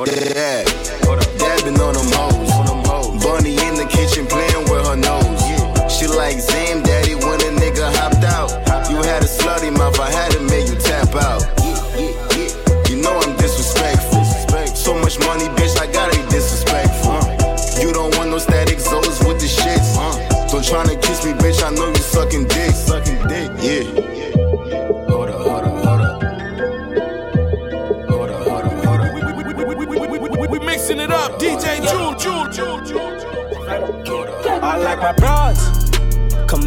Hold 0.00 0.08
it. 0.08 0.34
Yeah. 0.34 0.79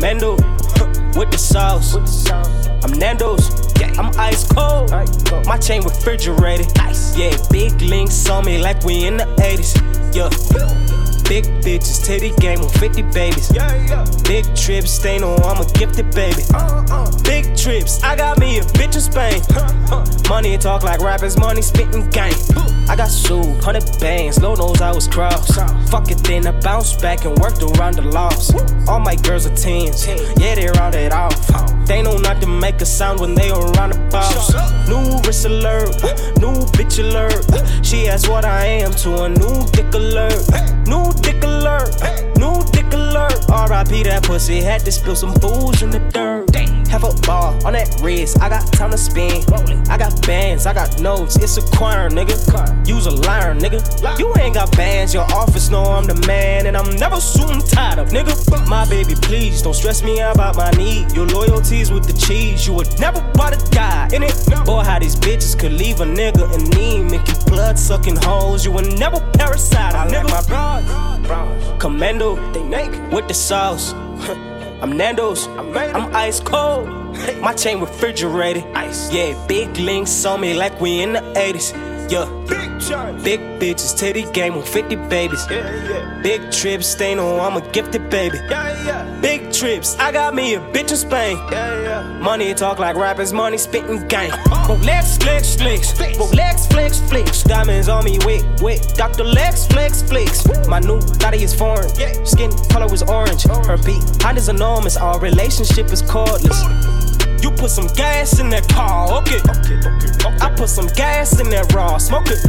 Commando 0.04 0.36
with 1.18 1.32
the 1.32 1.38
sauce. 1.38 1.96
I'm 2.84 2.92
Nando's, 3.00 3.50
I'm 3.98 4.12
ice 4.20 4.46
cold. 4.52 4.92
My 5.46 5.58
chain 5.58 5.82
refrigerated. 5.82 6.68
Yeah, 7.16 7.38
big 7.50 7.82
links 7.82 8.30
on 8.30 8.44
me 8.44 8.58
like 8.58 8.84
we 8.84 9.06
in 9.06 9.16
the 9.16 9.26
80s. 9.40 9.80
Yeah. 10.14 10.28
Big 11.30 11.46
bitches, 11.64 12.04
titty 12.04 12.32
game 12.36 12.60
on 12.60 12.70
50 12.70 13.02
babies. 13.14 13.50
Big 14.24 14.44
trips, 14.58 14.92
stay 14.92 15.20
no, 15.20 15.36
I'm 15.38 15.62
a 15.62 15.72
gifted 15.72 16.14
baby. 16.14 16.44
Uh, 16.54 16.84
uh. 16.90 17.10
Trips, 17.64 18.04
I 18.04 18.18
got 18.18 18.40
me 18.40 18.58
a 18.58 18.62
bitch 18.62 18.96
in 18.96 19.00
Spain. 19.00 19.40
Money 20.30 20.58
talk 20.58 20.84
like 20.84 21.00
rappers, 21.00 21.38
money 21.38 21.62
spitting 21.62 22.10
game. 22.10 22.34
I 22.90 22.96
got 22.98 23.08
sued, 23.10 23.64
hundred 23.64 23.86
bands, 24.02 24.42
Lord 24.42 24.60
knows 24.60 24.82
I 24.82 24.92
was 24.92 25.08
crossed. 25.08 25.56
Fuck 25.90 26.12
it, 26.12 26.18
then 26.26 26.46
I 26.46 26.52
bounced 26.60 27.02
back 27.02 27.24
and 27.24 27.40
worked 27.40 27.64
around 27.64 27.96
the 27.96 28.02
loss. 28.02 28.54
All 28.90 29.00
my 29.00 29.16
girls 29.16 29.46
are 29.46 29.56
tens, 29.56 30.06
yeah, 30.06 30.56
they 30.56 30.68
rounded 30.76 31.14
off. 31.14 31.40
They 31.88 32.02
know 32.02 32.18
not 32.18 32.42
to 32.42 32.48
make 32.48 32.82
a 32.82 32.86
sound 32.86 33.22
when 33.22 33.34
they 33.34 33.50
around 33.50 33.94
the 33.94 34.10
boss. 34.12 34.52
New 34.90 35.22
wrist 35.26 35.46
alert, 35.46 35.88
new 36.44 36.66
bitch 36.76 37.00
alert. 37.00 37.86
She 37.86 38.10
asked 38.10 38.28
what 38.28 38.44
I 38.44 38.66
am 38.66 38.92
to 39.04 39.24
a 39.24 39.30
new 39.30 39.66
dick 39.72 39.94
alert. 39.94 40.44
New 40.86 41.14
dick 41.22 41.42
alert, 41.46 41.96
new 42.36 42.62
dick 42.74 42.92
alert. 42.92 43.50
R.I.P. 43.50 44.04
that 44.04 44.24
pussy, 44.24 44.62
had 44.62 44.84
to 44.84 44.92
spill 44.92 45.16
some 45.16 45.34
booze 45.36 45.82
in 45.82 45.92
the 45.92 46.00
dirt. 46.00 46.53
Have 46.94 47.06
a 47.06 47.22
bar 47.22 47.58
on 47.66 47.74
that 47.74 48.00
wrist, 48.04 48.40
I 48.40 48.50
got 48.50 48.72
time 48.72 48.92
to 48.92 49.00
spend. 49.00 49.52
I 49.90 49.98
got 49.98 50.14
bands, 50.28 50.68
I 50.68 50.76
got 50.76 51.02
notes, 51.02 51.36
it's 51.38 51.58
a 51.58 51.64
choir, 51.76 52.08
nigga. 52.08 52.38
Use 52.88 53.08
a 53.08 53.10
liar, 53.10 53.56
nigga. 53.56 53.82
You 54.20 54.32
ain't 54.38 54.54
got 54.54 54.72
bands, 54.78 55.12
your 55.12 55.24
office 55.34 55.72
know 55.72 55.82
I'm 55.82 56.06
the 56.06 56.14
man, 56.28 56.68
and 56.68 56.78
I'm 56.78 56.96
never 56.98 57.20
soon 57.20 57.62
tired 57.62 57.98
of, 57.98 58.10
nigga. 58.10 58.38
My 58.68 58.88
baby, 58.88 59.16
please 59.16 59.64
don't 59.64 59.74
stress 59.74 60.04
me 60.04 60.22
out 60.22 60.36
about 60.36 60.56
my 60.56 60.70
need. 60.74 61.12
Your 61.14 61.26
loyalties 61.26 61.92
with 61.92 62.06
the 62.06 62.14
cheese, 62.14 62.68
you 62.68 62.74
would 62.74 63.00
never 63.00 63.22
buy 63.34 63.50
a 63.50 63.70
guy 63.72 64.08
in 64.14 64.22
it. 64.22 64.36
Boy, 64.64 64.84
how 64.84 65.00
these 65.00 65.16
bitches 65.16 65.58
could 65.58 65.74
leave 65.74 66.00
a 66.00 66.06
nigga 66.06 66.46
in 66.54 66.64
need, 66.78 67.10
make 67.10 67.28
you 67.28 67.34
blood 67.48 67.80
sucking 67.80 68.18
hoes. 68.18 68.64
You 68.66 68.72
would 68.72 69.00
never 69.00 69.20
parasite 69.34 69.96
a 69.96 70.14
nigga. 70.14 70.30
My 70.30 71.24
broad, 71.26 71.80
commando, 71.80 72.36
they 72.54 72.62
naked 72.62 73.12
with 73.12 73.28
the 73.28 73.34
sauce. 73.34 73.96
I'm 74.84 74.98
Nando's, 74.98 75.48
I'm 75.48 76.14
ice 76.14 76.42
cold. 76.42 76.90
My 77.40 77.54
chain 77.54 77.80
refrigerated. 77.80 78.66
Ice. 78.76 79.10
Yeah, 79.14 79.34
big 79.48 79.78
links 79.78 80.26
on 80.26 80.42
me 80.42 80.54
like 80.56 80.82
we 80.82 81.02
in 81.02 81.14
the 81.14 81.22
80s. 81.22 81.93
Yeah, 82.14 82.30
big 83.24 83.40
bitches, 83.60 83.98
titty 83.98 84.32
game 84.34 84.56
with 84.56 84.68
50 84.68 84.98
babies. 85.10 85.48
Big 86.22 86.52
trips, 86.52 86.86
stay 86.86 87.16
no, 87.16 87.40
I'm 87.40 87.58
a 87.58 87.72
gifted 87.72 88.08
baby. 88.12 88.38
Big 89.20 89.52
trips, 89.52 89.98
I 89.98 90.12
got 90.12 90.36
me 90.36 90.54
a 90.54 90.60
bitch 90.60 90.92
in 90.92 90.98
Spain. 90.98 91.38
Money 92.22 92.54
talk 92.54 92.78
like 92.78 92.96
rappers, 92.98 93.34
money 93.34 93.58
spitting 93.58 94.08
gang. 94.10 94.32
Uh-huh. 94.32 94.76
Rolex 94.76 95.24
flex 95.24 95.56
flex, 95.56 95.94
Rolex 96.20 96.72
flex 96.72 97.00
flex. 97.00 97.42
Diamonds 97.42 97.90
on 97.90 98.06
me, 98.06 98.20
wait, 98.26 98.46
wait. 98.62 98.82
Dr. 98.94 99.24
Lex 99.24 99.66
flex 99.66 100.04
flex. 100.04 100.46
My 100.68 100.80
new 100.80 101.02
body 101.18 101.42
is 101.42 101.56
foreign, 101.56 101.90
skin 102.28 102.52
color 102.70 102.94
is 102.94 103.02
orange. 103.02 103.42
Her 103.46 103.78
beat, 103.78 104.04
height 104.22 104.38
is 104.38 104.50
enormous, 104.50 104.98
our 104.98 105.20
relationship 105.20 105.88
is 105.88 106.04
cordless. 106.04 107.03
You 107.44 107.52
put 107.52 107.72
some 107.72 107.88
gas 107.88 108.40
in 108.40 108.50
that 108.52 108.70
car, 108.70 109.12
okay. 109.20 109.42
I 110.40 110.50
put 110.56 110.70
some 110.70 110.88
gas 110.96 111.42
in 111.42 111.50
that 111.50 111.74
raw, 111.74 111.98
smoke 111.98 112.28
it. 112.28 112.40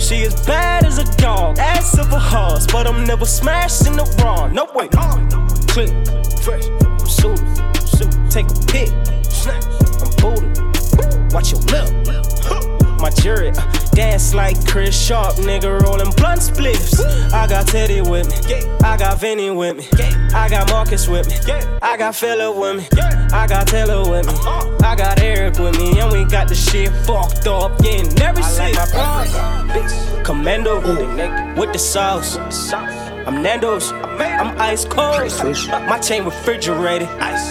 She 0.00 0.22
is 0.22 0.34
bad 0.46 0.86
as 0.86 0.96
a 0.96 1.04
dog, 1.18 1.58
ass 1.58 1.98
of 1.98 2.10
a 2.10 2.18
horse, 2.18 2.66
but 2.72 2.86
I'm 2.86 3.04
never 3.04 3.26
smashing 3.26 3.96
the 3.96 4.04
raw. 4.24 4.48
No 4.48 4.64
way. 4.74 4.88
Click, 5.68 5.92
fresh, 6.40 6.64
I'm 6.86 7.06
suited, 7.06 7.44
suited. 7.86 8.30
Take 8.30 8.48
a 8.48 8.54
pic, 8.64 8.88
snap, 9.30 9.62
I'm 10.00 10.08
booted. 10.16 10.56
Watch 11.30 11.52
your 11.52 11.60
lip. 11.68 11.92
My 12.98 13.10
jury, 13.10 13.50
uh, 13.50 13.70
dance 13.92 14.32
like 14.32 14.56
Chris 14.66 14.96
Sharp, 14.98 15.34
nigga 15.36 15.82
rolling 15.82 16.12
got 17.52 17.66
Teddy 17.66 18.00
with 18.00 18.30
me, 18.30 18.64
I 18.82 18.96
got 18.96 19.20
Vinny 19.20 19.50
with 19.50 19.76
me, 19.76 19.86
I 20.32 20.48
got 20.48 20.70
Marcus 20.70 21.06
with 21.06 21.28
me, 21.28 21.36
I 21.82 21.98
got 21.98 22.16
Philip 22.16 22.56
with 22.56 22.76
me, 22.78 23.00
I 23.30 23.46
got 23.46 23.66
Taylor 23.66 24.10
with 24.10 24.26
me, 24.26 24.32
uh. 24.46 24.78
I 24.82 24.96
got 24.96 25.20
Eric 25.20 25.58
with 25.58 25.78
me, 25.78 26.00
and 26.00 26.10
we 26.10 26.24
got 26.24 26.48
the 26.48 26.54
shit 26.54 26.90
fucked 27.04 27.46
up, 27.46 27.78
yeah, 27.82 28.00
in 28.00 28.22
every 28.22 28.42
city. 28.42 28.72
Commando, 30.24 30.80
with 31.60 31.74
the 31.74 31.78
sauce. 31.78 32.38
I'm 32.72 33.42
Nando's, 33.42 33.92
I'm 33.92 34.58
ice 34.58 34.86
cold. 34.86 35.20
My 35.86 35.98
chain 35.98 36.24
refrigerated. 36.24 37.08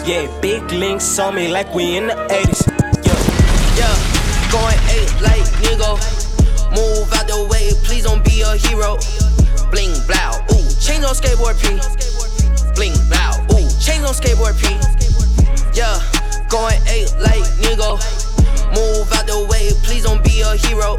Yeah, 0.08 0.26
big 0.42 0.64
links 0.72 1.20
on 1.20 1.36
me 1.36 1.48
like 1.48 1.76
we 1.76 1.98
in 1.98 2.08
the 2.08 2.16
80s. 2.16 2.68
Yeah, 3.78 4.52
going 4.52 4.80
eight 4.98 5.14
like 5.22 5.46
Nigo. 5.62 5.94
Move 6.72 7.14
out 7.14 7.28
the 7.28 7.48
way, 7.52 7.70
please 7.84 8.06
don't 8.06 8.26
be 8.26 8.42
a 8.42 8.58
hero. 8.58 8.98
Bling 9.72 9.96
blow, 10.06 10.44
ooh, 10.52 10.68
change 10.84 11.04
on 11.08 11.16
skateboard 11.16 11.56
P. 11.58 11.80
Bling 12.76 12.94
blow, 13.08 13.32
ooh, 13.56 13.68
change 13.80 14.04
on 14.04 14.14
skateboard 14.14 14.60
P. 14.60 14.68
Yeah, 15.74 15.98
going 16.50 16.80
eight 16.88 17.10
like 17.20 17.44
Nigo. 17.64 17.96
Move 18.76 19.12
out 19.14 19.26
the 19.26 19.48
way, 19.50 19.72
please 19.84 20.04
don't 20.04 20.24
be 20.24 20.42
a 20.42 20.56
hero. 20.56 20.98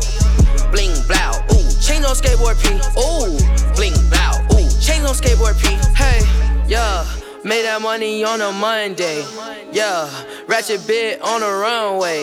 Bling 0.73 0.97
blow, 1.05 1.37
ooh, 1.53 1.69
change 1.85 2.05
on 2.05 2.17
skateboard 2.17 2.57
P. 2.59 2.73
Ooh, 2.97 3.37
bling 3.77 3.95
blow, 4.09 4.41
ooh, 4.57 4.69
change 4.81 5.05
on 5.05 5.15
skateboard 5.15 5.61
P. 5.61 5.69
Hey, 5.95 6.21
yeah. 6.67 7.05
Made 7.45 7.65
that 7.65 7.83
money 7.83 8.23
on 8.23 8.41
a 8.41 8.53
Monday. 8.53 9.25
Yeah, 9.73 10.09
ratchet 10.47 10.87
bit 10.87 11.21
on 11.21 11.41
the 11.41 11.51
runway. 11.51 12.23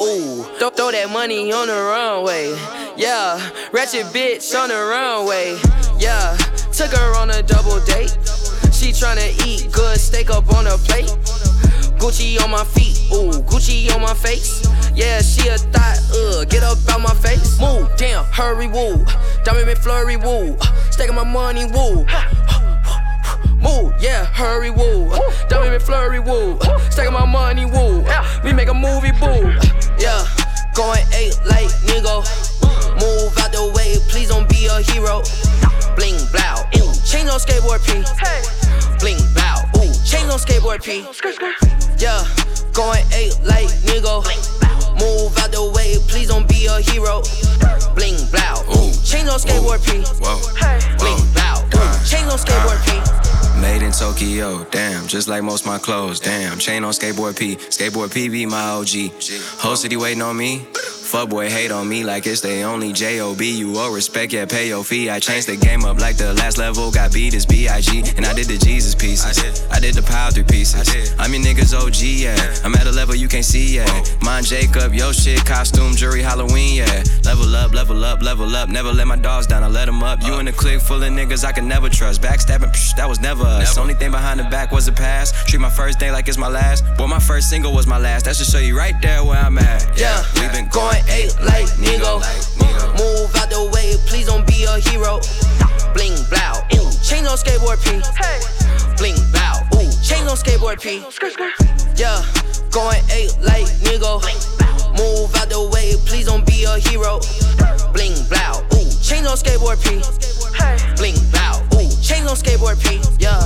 Ooh, 0.00 0.44
throw, 0.58 0.70
throw 0.70 0.90
that 0.92 1.10
money 1.10 1.52
on 1.52 1.66
the 1.66 1.74
runway. 1.74 2.54
Yeah, 2.96 3.38
ratchet 3.72 4.06
bitch 4.06 4.54
on 4.56 4.68
the 4.68 4.76
runway. 4.76 5.58
Yeah, 5.98 6.36
took 6.72 6.92
her 6.92 7.16
on 7.18 7.30
a 7.30 7.42
double 7.42 7.80
date. 7.84 8.16
She 8.72 8.90
tryna 8.94 9.34
eat 9.44 9.72
good 9.72 9.98
steak 9.98 10.30
up 10.30 10.52
on 10.54 10.66
a 10.68 10.78
plate. 10.78 11.10
Gucci 11.98 12.40
on 12.40 12.50
my 12.50 12.62
feet, 12.62 13.10
ooh, 13.12 13.42
Gucci 13.42 13.92
on 13.92 14.00
my 14.00 14.14
face. 14.14 14.64
Yeah, 14.94 15.20
she 15.20 15.48
a 15.48 15.58
thought, 15.58 15.98
uh, 16.14 16.44
get 16.44 16.62
up 16.62 16.78
out 16.88 17.00
my 17.00 17.14
face. 17.14 17.58
Move, 17.60 17.88
damn, 17.96 18.24
hurry, 18.26 18.68
woo. 18.68 19.04
Diamond 19.42 19.66
McFlurry, 19.66 20.16
woo. 20.22 20.56
Staking 20.92 21.16
my 21.16 21.24
money, 21.24 21.64
woo. 21.64 22.06
Move, 23.58 23.92
yeah, 24.00 24.24
hurry, 24.26 24.70
woo. 24.70 25.10
Diamond 25.48 25.82
McFlurry, 25.82 26.24
woo. 26.24 26.56
Staking 26.90 27.12
my 27.12 27.26
money, 27.26 27.64
woo. 27.64 28.04
We 28.44 28.52
make 28.52 28.68
a 28.68 28.74
movie, 28.74 29.10
boo. 29.10 29.52
Yeah, 29.98 30.24
going 30.74 31.04
eight 31.14 31.34
like 31.46 31.70
Nigo. 31.90 32.22
Move 33.00 33.36
out 33.38 33.52
the 33.52 33.72
way, 33.74 33.96
please 34.08 34.28
don't 34.28 34.48
be 34.48 34.66
a 34.66 34.80
hero. 34.92 35.22
Bling 35.96 36.18
blow, 36.30 36.62
ooh, 36.78 36.94
change 37.02 37.28
on 37.28 37.38
skateboard 37.38 37.82
P. 37.82 38.02
Bling 39.02 39.18
blow, 39.34 39.58
ooh, 39.82 39.92
change 40.06 40.30
on 40.30 40.38
skateboard 40.38 40.82
P. 40.82 41.02
Yeah, 41.98 42.22
going 42.72 43.04
eight 43.12 43.34
like 43.44 43.68
Nigo. 43.90 44.22
Move 44.98 45.36
out 45.38 45.50
the 45.50 45.70
way, 45.74 45.96
please 46.06 46.28
don't 46.28 46.48
be 46.48 46.66
a 46.66 46.80
hero. 46.80 47.22
Bling 47.94 48.18
blow, 48.30 48.62
ooh, 48.74 48.92
change 49.02 49.28
on 49.28 49.38
skateboard 49.38 49.82
P. 49.82 50.06
Bling 50.98 51.22
blow, 51.34 51.66
ooh, 51.74 52.06
change 52.06 52.30
on 52.30 52.38
skateboard 52.38 52.78
P. 52.86 53.17
Made 53.60 53.82
in 53.82 53.90
Tokyo, 53.92 54.64
damn, 54.70 55.08
just 55.08 55.26
like 55.26 55.42
most 55.42 55.66
my 55.66 55.78
clothes, 55.78 56.20
damn. 56.20 56.58
Chain 56.58 56.84
on 56.84 56.92
skateboard 56.92 57.36
P, 57.38 57.56
skateboard 57.56 58.14
P 58.14 58.28
be 58.28 58.46
my 58.46 58.62
OG. 58.62 59.10
Whole 59.58 59.74
city 59.74 59.96
waiting 59.96 60.22
on 60.22 60.36
me. 60.36 60.66
Fuckboy 61.08 61.48
hate 61.48 61.70
on 61.70 61.88
me 61.88 62.04
like 62.04 62.26
it's 62.26 62.42
they 62.42 62.64
only 62.64 62.92
J-O-B. 62.92 63.50
You 63.50 63.72
owe 63.78 63.90
respect, 63.90 64.30
yeah, 64.34 64.44
pay 64.44 64.68
your 64.68 64.84
fee. 64.84 65.08
I 65.08 65.18
changed 65.18 65.48
the 65.48 65.56
game 65.56 65.86
up 65.86 65.98
like 65.98 66.18
the 66.18 66.34
last 66.34 66.58
level. 66.58 66.90
Got 66.90 67.14
beat 67.14 67.32
as 67.32 67.46
B-I-G. 67.46 68.12
And 68.18 68.26
I 68.26 68.34
did 68.34 68.46
the 68.46 68.58
Jesus 68.58 68.94
pieces. 68.94 69.24
I 69.24 69.32
did, 69.32 69.62
I 69.72 69.80
did 69.80 69.94
the 69.94 70.02
power 70.02 70.30
three 70.30 70.44
pieces. 70.44 71.14
I'm 71.18 71.32
your 71.32 71.42
niggas 71.42 71.72
OG, 71.72 72.02
yeah. 72.02 72.36
I'm 72.62 72.74
at 72.74 72.86
a 72.86 72.92
level 72.92 73.14
you 73.14 73.26
can't 73.26 73.44
see, 73.44 73.76
yeah. 73.76 74.04
Mine 74.20 74.44
Jacob, 74.44 74.92
yo 74.92 75.10
shit, 75.12 75.42
costume, 75.46 75.94
jury, 75.94 76.20
Halloween, 76.20 76.76
yeah. 76.76 77.02
Level 77.24 77.56
up, 77.56 77.72
level 77.72 78.04
up, 78.04 78.20
level 78.20 78.54
up. 78.54 78.68
Never 78.68 78.92
let 78.92 79.06
my 79.06 79.16
dogs 79.16 79.46
down, 79.46 79.62
I 79.62 79.68
let 79.68 79.86
them 79.86 80.02
up. 80.02 80.22
You 80.22 80.34
uh. 80.34 80.40
in 80.40 80.48
a 80.48 80.52
clique 80.52 80.82
full 80.82 81.02
of 81.02 81.10
niggas 81.10 81.42
I 81.42 81.52
can 81.52 81.66
never 81.66 81.88
trust. 81.88 82.20
Backstabbing, 82.20 82.72
psh, 82.74 82.96
that 82.96 83.08
was 83.08 83.18
never 83.18 83.44
us. 83.44 83.78
Only 83.78 83.94
thing 83.94 84.10
behind 84.10 84.40
the 84.40 84.44
back 84.44 84.72
was 84.72 84.84
the 84.84 84.92
past. 84.92 85.34
Treat 85.48 85.60
my 85.60 85.70
first 85.70 85.98
day 85.98 86.10
like 86.10 86.28
it's 86.28 86.36
my 86.36 86.48
last. 86.48 86.84
Boy, 86.98 87.06
my 87.06 87.18
first 87.18 87.48
single 87.48 87.72
was 87.72 87.86
my 87.86 87.98
last. 87.98 88.26
That 88.26 88.36
should 88.36 88.46
show 88.46 88.58
you 88.58 88.76
right 88.76 88.94
there 89.00 89.24
where 89.24 89.38
I'm 89.38 89.56
at. 89.56 89.88
Yeah, 89.98 90.22
we've 90.34 90.52
been 90.52 90.68
going 90.68 90.97
eight 91.08 91.34
like 91.44 91.68
Nigo. 91.78 92.20
Move 92.98 93.30
out 93.36 93.50
the 93.50 93.70
way, 93.72 93.96
please 94.06 94.26
don't 94.26 94.46
be 94.46 94.64
a 94.64 94.78
hero. 94.90 95.20
Bling 95.94 96.16
blow, 96.30 96.54
ooh, 96.74 96.90
chain 97.02 97.26
on 97.26 97.36
skateboard 97.38 97.78
P. 97.84 98.00
Bling 98.98 99.18
blow, 99.30 99.54
ooh, 99.78 99.90
chain 100.02 100.26
on 100.28 100.36
skateboard 100.36 100.80
P. 100.80 101.02
Yeah, 101.96 102.22
going 102.70 103.02
eight 103.10 103.36
like 103.42 103.66
Nigo. 103.86 104.20
Move 104.96 105.34
out 105.36 105.48
the 105.48 105.70
way, 105.72 105.94
please 106.06 106.26
don't 106.26 106.44
be 106.46 106.64
a 106.64 106.78
hero. 106.78 107.20
Bling 107.92 108.14
blow, 108.28 108.62
ooh, 108.74 108.90
chain 109.02 109.26
on 109.26 109.36
skateboard 109.36 109.78
P. 109.82 110.02
Bling 110.96 111.18
blow, 111.30 111.62
ooh, 111.78 111.90
chain 112.02 112.26
on 112.26 112.36
skateboard 112.36 112.78
P. 112.82 113.00
Yeah, 113.18 113.40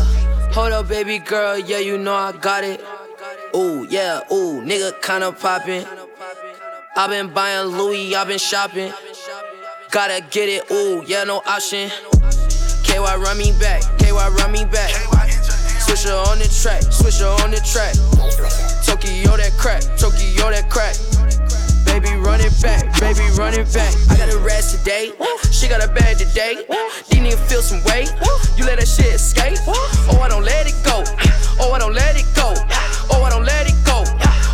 hold 0.53 0.73
up, 0.73 0.89
baby 0.89 1.19
girl, 1.19 1.59
yeah, 1.59 1.79
you 1.79 1.99
know 1.99 2.15
I 2.15 2.33
got 2.33 2.65
it. 2.65 2.81
Ooh, 3.55 3.87
yeah, 3.89 4.21
ooh, 4.33 4.63
nigga 4.63 5.01
kinda 5.03 5.31
poppin'. 5.33 5.87
I 6.95 7.07
been 7.07 7.33
buying 7.33 7.69
Louis, 7.69 8.15
i 8.15 8.23
been 8.25 8.39
shopping. 8.39 8.93
Gotta 9.91 10.23
get 10.31 10.49
it, 10.49 10.71
ooh, 10.71 11.03
yeah, 11.07 11.25
no 11.25 11.41
option. 11.47 11.89
KY 12.85 12.99
run 12.99 13.39
me 13.39 13.53
back, 13.59 13.81
KY 13.99 14.13
run 14.13 14.53
me 14.53 14.65
back. 14.67 14.91
Swisher 15.81 16.13
on 16.29 16.39
the 16.39 16.45
track, 16.53 16.83
swisher 16.93 17.33
on 17.43 17.51
the 17.51 17.61
track. 17.65 17.97
Tokyo 18.85 19.37
that 19.37 19.53
crack, 19.57 19.81
Tokyo 19.97 20.51
that 20.51 20.69
crack. 20.69 20.97
Baby, 21.87 22.15
run 22.21 22.41
it 22.41 22.53
back, 22.61 22.85
baby, 23.01 23.25
run 23.37 23.55
it 23.55 23.73
back. 23.73 23.95
I 24.11 24.17
got 24.19 24.33
a 24.33 24.39
rest 24.39 24.77
today, 24.77 25.13
she 25.51 25.69
got 25.69 25.83
a 25.83 25.89
bad 25.89 26.19
today. 26.19 26.61
These 27.09 27.21
niggas 27.21 27.49
feel 27.49 27.63
some 27.63 27.83
weight, 27.85 28.13
you 28.57 28.67
let 28.67 28.79
that 28.79 28.89
shit 28.89 29.15
escape. 29.15 29.59
Oh, 29.67 30.21
I 30.23 30.29
don't 30.29 30.45
let 30.45 30.67
it 30.67 30.77
go, 30.85 31.03
oh, 31.59 31.73
I 31.73 31.79
don't 31.79 31.95
let 31.95 32.17
it 32.17 32.27
go, 32.37 32.53
oh, 33.11 33.23
I 33.23 33.31
don't 33.31 33.45
let 33.45 33.67
it 33.67 33.77
go, 33.85 34.05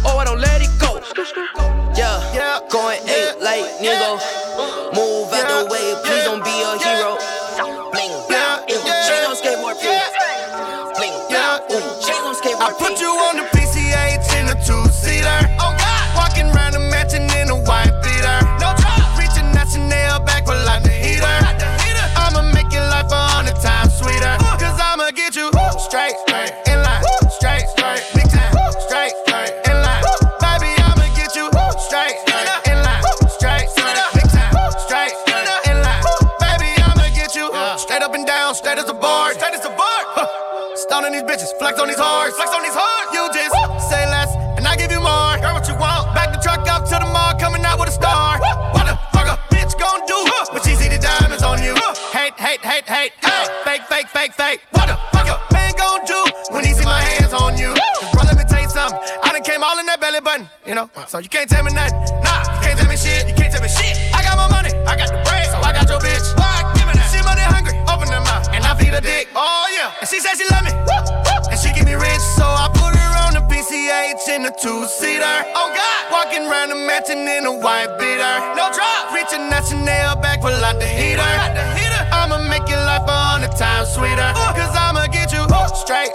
oh, 0.07 0.19
I 0.19 0.25
don't 0.25 0.41
let 0.41 0.63
it 0.63 0.71
go. 0.79 1.78
Yeah, 1.99 2.61
going 2.71 3.01
eight 3.09 3.41
like 3.41 3.65
Nigo. 3.81 4.48
On 41.79 41.87
these 41.89 41.99
hearts, 41.99 42.35
flex 42.37 42.51
on 42.51 42.63
these 42.63 42.75
hearts. 42.75 43.15
You 43.15 43.23
just 43.31 43.55
say 43.89 44.03
less, 44.11 44.35
and 44.59 44.67
I 44.67 44.75
give 44.75 44.91
you 44.91 44.99
more. 44.99 45.39
Girl, 45.39 45.55
what 45.55 45.67
you 45.69 45.77
want? 45.79 46.11
Back 46.15 46.35
the 46.35 46.41
truck 46.43 46.67
up 46.67 46.85
to 46.91 46.97
the 46.99 47.07
mall, 47.07 47.35
coming 47.39 47.65
out 47.65 47.79
with 47.79 47.89
a 47.89 47.93
star. 47.93 48.39
What 48.75 48.87
the 48.91 48.99
fuck 49.15 49.31
a 49.31 49.39
bitch 49.55 49.79
gon' 49.79 50.03
do? 50.07 50.19
When 50.51 50.63
she 50.67 50.75
see 50.75 50.89
the 50.91 50.99
diamonds 50.99 51.43
on 51.43 51.63
you, 51.63 51.75
hate, 52.11 52.35
hate, 52.35 52.61
hate, 52.61 52.85
hate, 52.85 53.13
hate, 53.23 53.51
fake, 53.63 53.83
fake, 53.87 54.09
fake, 54.09 54.33
fake. 54.35 54.61
What 54.73 54.91
the 54.91 54.99
fuck 55.15 55.29
a 55.31 55.39
man 55.55 55.73
gon' 55.79 56.03
do 56.05 56.19
when 56.51 56.65
he 56.65 56.73
see 56.75 56.85
my 56.85 57.01
hands 57.01 57.33
on 57.33 57.57
you? 57.57 57.71
bro, 58.13 58.27
let 58.27 58.37
me 58.37 58.45
tell 58.45 58.63
you 58.63 58.71
something. 58.71 58.99
I 59.23 59.31
done 59.33 59.43
came 59.47 59.63
all 59.63 59.79
in 59.79 59.87
that 59.87 60.01
belly 60.01 60.21
button, 60.21 60.49
you 60.67 60.75
know. 60.75 60.91
So 61.07 61.19
you 61.19 61.29
can't 61.29 61.49
tell 61.49 61.63
me 61.63 61.73
nothing. 61.73 61.95
Nah, 62.27 62.43
you 62.43 62.61
can't 62.67 62.79
tell 62.79 62.89
me 62.91 62.97
shit. 62.99 63.29
You 63.31 63.35
can't 63.39 63.53
tell 63.55 63.63
me 63.63 63.71
shit. 63.71 63.95
I 64.11 64.23
got 64.27 64.35
my 64.35 64.51
money, 64.51 64.75
I 64.83 64.97
got 64.99 65.15
the 65.15 65.23
bread, 65.23 65.47
so 65.47 65.59
I 65.63 65.71
got 65.73 65.87
your 65.87 66.01
bitch. 66.03 66.27
Why? 66.35 66.67
Give 66.75 66.91
me 66.91 66.99
that. 66.99 67.07
She 67.15 67.23
money 67.23 67.47
hungry, 67.47 67.79
open 67.87 68.11
her 68.11 68.25
mouth, 68.27 68.51
and 68.51 68.67
I 68.67 68.75
feed 68.75 68.91
her 68.99 69.05
dick. 69.05 69.29
Oh 69.37 69.69
yeah, 69.71 69.95
and 70.01 70.09
she 70.09 70.19
said 70.19 70.35
she 70.35 70.49
love 70.51 70.65
me, 70.67 70.73
and 71.53 71.59
she 71.61 71.68
me 71.89 71.95
rich, 71.97 72.21
so 72.21 72.45
I 72.45 72.69
put 72.69 72.93
her 72.93 73.13
on 73.25 73.33
the 73.33 73.45
PCH 73.49 74.29
in 74.29 74.45
a 74.45 74.53
two-seater. 74.53 75.37
Oh 75.57 75.69
God, 75.73 76.01
walking 76.13 76.45
around 76.45 76.69
the 76.69 76.77
mansion 76.77 77.25
in 77.25 77.47
a 77.47 77.53
white 77.53 77.97
beater. 77.99 78.35
No 78.57 78.69
drop, 78.77 79.13
reaching 79.17 79.49
out 79.49 79.65
Chanel 79.65 80.17
back 80.17 80.43
for 80.43 80.53
like 80.61 80.79
the 80.79 80.87
heater. 80.87 81.33
I'ma 82.13 82.39
make 82.49 82.69
your 82.69 82.85
life 82.85 83.09
a 83.09 83.19
hundred 83.33 83.57
times 83.57 83.89
sweeter. 83.89 84.33
Cause 84.53 84.75
I'ma 84.77 85.07
get 85.09 85.33
you 85.33 85.45
straight, 85.75 86.13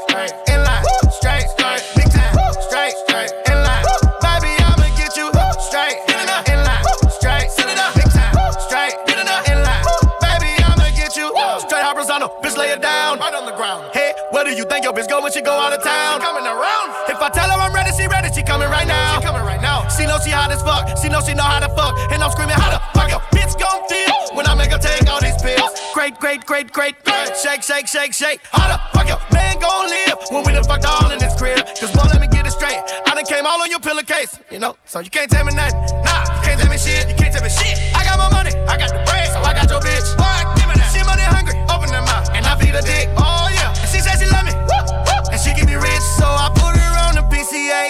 think 14.74 14.86
your 14.86 14.94
bitch 14.94 15.08
go 15.08 15.22
when 15.22 15.32
she 15.32 15.42
go 15.42 15.53
out 15.53 15.72
of 15.72 15.84
town? 15.84 16.20
She 16.20 16.25
coming 16.25 16.50
around. 16.50 16.89
If 17.06 17.22
I 17.22 17.30
tell 17.30 17.46
her 17.46 17.58
I'm 17.62 17.74
ready, 17.74 17.94
she 17.94 18.10
ready, 18.10 18.34
she 18.34 18.42
coming 18.42 18.70
right 18.74 18.88
now. 18.89 19.22
She 19.22 19.25
coming 19.25 19.46
right 19.46 19.62
now. 19.62 19.86
She 19.94 20.10
know 20.10 20.18
she 20.18 20.34
hot 20.34 20.50
as 20.50 20.65
fuck, 20.65 20.89
she 20.98 21.10
know 21.13 21.22
she 21.22 21.38
know 21.38 21.46
how 21.46 21.62
to 21.62 21.70
fuck, 21.77 21.94
and 22.10 22.18
I'm 22.24 22.32
screaming 22.34 22.58
how 22.58 22.74
the 22.74 22.82
fuck 22.98 23.10
your 23.13 23.22
bitch 23.30 23.53
gon' 23.62 23.86
feel 23.86 24.18
when 24.34 24.50
I 24.50 24.58
make 24.58 24.74
her 24.74 24.82
take 24.82 25.06
all 25.06 25.22
these 25.22 25.38
pills. 25.38 25.77
Great, 25.94 26.18
great, 26.18 26.42
great, 26.50 26.74
great, 26.74 26.98
great. 27.06 27.38
Shake, 27.38 27.62
shake, 27.62 27.86
shake, 27.86 28.13
shake. 28.18 28.42
How 28.50 28.65
the 28.65 28.82
fuck 28.98 29.06
your 29.06 29.22
man 29.30 29.62
gon' 29.62 29.86
live 29.94 30.18
when 30.34 30.42
we 30.42 30.58
done 30.58 30.65
fucked 30.65 30.89
all 30.89 31.12
in 31.13 31.20
this 31.22 31.38
crib? 31.38 31.62
Cause 31.77 31.94
boy, 31.94 32.10
let 32.10 32.20
me 32.20 32.27
get 32.27 32.48
it 32.50 32.51
straight. 32.58 32.82
I 33.06 33.13
done 33.13 33.30
came 33.30 33.46
all 33.46 33.62
on 33.62 33.70
your 33.70 33.80
pillowcase, 33.80 34.39
you 34.50 34.58
know, 34.58 34.74
so 34.89 35.06
you 35.06 35.13
can't 35.13 35.30
tell 35.30 35.46
me 35.46 35.53
nothing. 35.53 35.77
Nah, 36.01 36.25
you 36.42 36.50
can't 36.50 36.58
tell 36.58 36.72
me 36.74 36.82
shit, 36.82 37.06
you 37.06 37.15
can't 37.15 37.30
tell 37.30 37.46
me 37.46 37.53
shit. 37.53 37.77
I 37.94 38.01
got 38.01 38.18
my 38.18 38.30
money, 38.34 38.58
I 38.65 38.74
got 38.82 38.89
the 38.89 39.06
bread, 39.06 39.30
so 39.30 39.38
I 39.38 39.53
got 39.53 39.70
your 39.70 39.82
bitch. 39.86 40.10
Boy, 40.18 40.34
give 40.58 40.65
me 40.65 40.74
that. 40.82 40.89
She 40.89 41.06
money 41.06 41.22
hungry, 41.30 41.53
open 41.70 41.94
her 41.94 42.01
mouth, 42.01 42.25
and 42.34 42.42
I 42.42 42.58
feed 42.58 42.74
her 42.74 42.82
dick. 42.82 43.12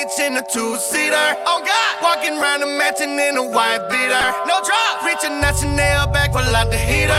PCH 0.03 0.27
in 0.27 0.37
a 0.37 0.41
two-seater. 0.41 1.37
Oh 1.45 1.63
God, 1.65 2.01
walking 2.01 2.37
around 2.39 2.61
the 2.61 2.67
mansion 2.67 3.11
in 3.11 3.37
a 3.37 3.43
white 3.43 3.87
beater. 3.89 4.33
No 4.47 4.61
drop, 4.63 5.03
reaching 5.05 5.43
out 5.43 5.55
Chanel 5.55 6.07
back 6.07 6.31
for 6.31 6.41
like 6.51 6.69
the 6.69 6.77
heater. 6.77 7.13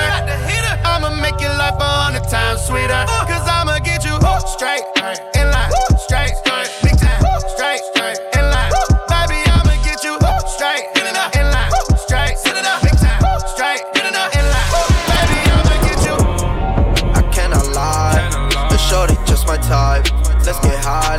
I'ma 0.84 1.10
make 1.20 1.40
your 1.40 1.54
life 1.56 1.74
a 1.78 1.84
hundred 1.84 2.28
times 2.28 2.62
sweeter. 2.62 3.04
Uh. 3.08 3.26
Cause 3.26 3.46
I'ma 3.48 3.78
get 3.78 4.04
you 4.04 4.18
straight, 4.48 4.82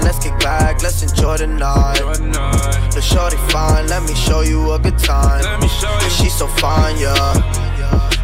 let's 0.06 0.20
kick 0.20 0.38
back, 0.40 0.84
let's 0.84 1.02
enjoy 1.02 1.38
the 1.38 1.48
night. 1.48 2.00
The 2.94 3.02
shorty 3.02 3.38
fine, 3.52 3.88
let 3.88 4.04
me 4.04 4.14
show 4.14 4.42
you 4.42 4.72
a 4.72 4.80
good 4.80 4.98
time. 5.00 5.44
And 5.44 6.12
she's 6.12 6.34
so 6.34 6.48
fine, 6.48 6.98
yeah. 6.98 7.12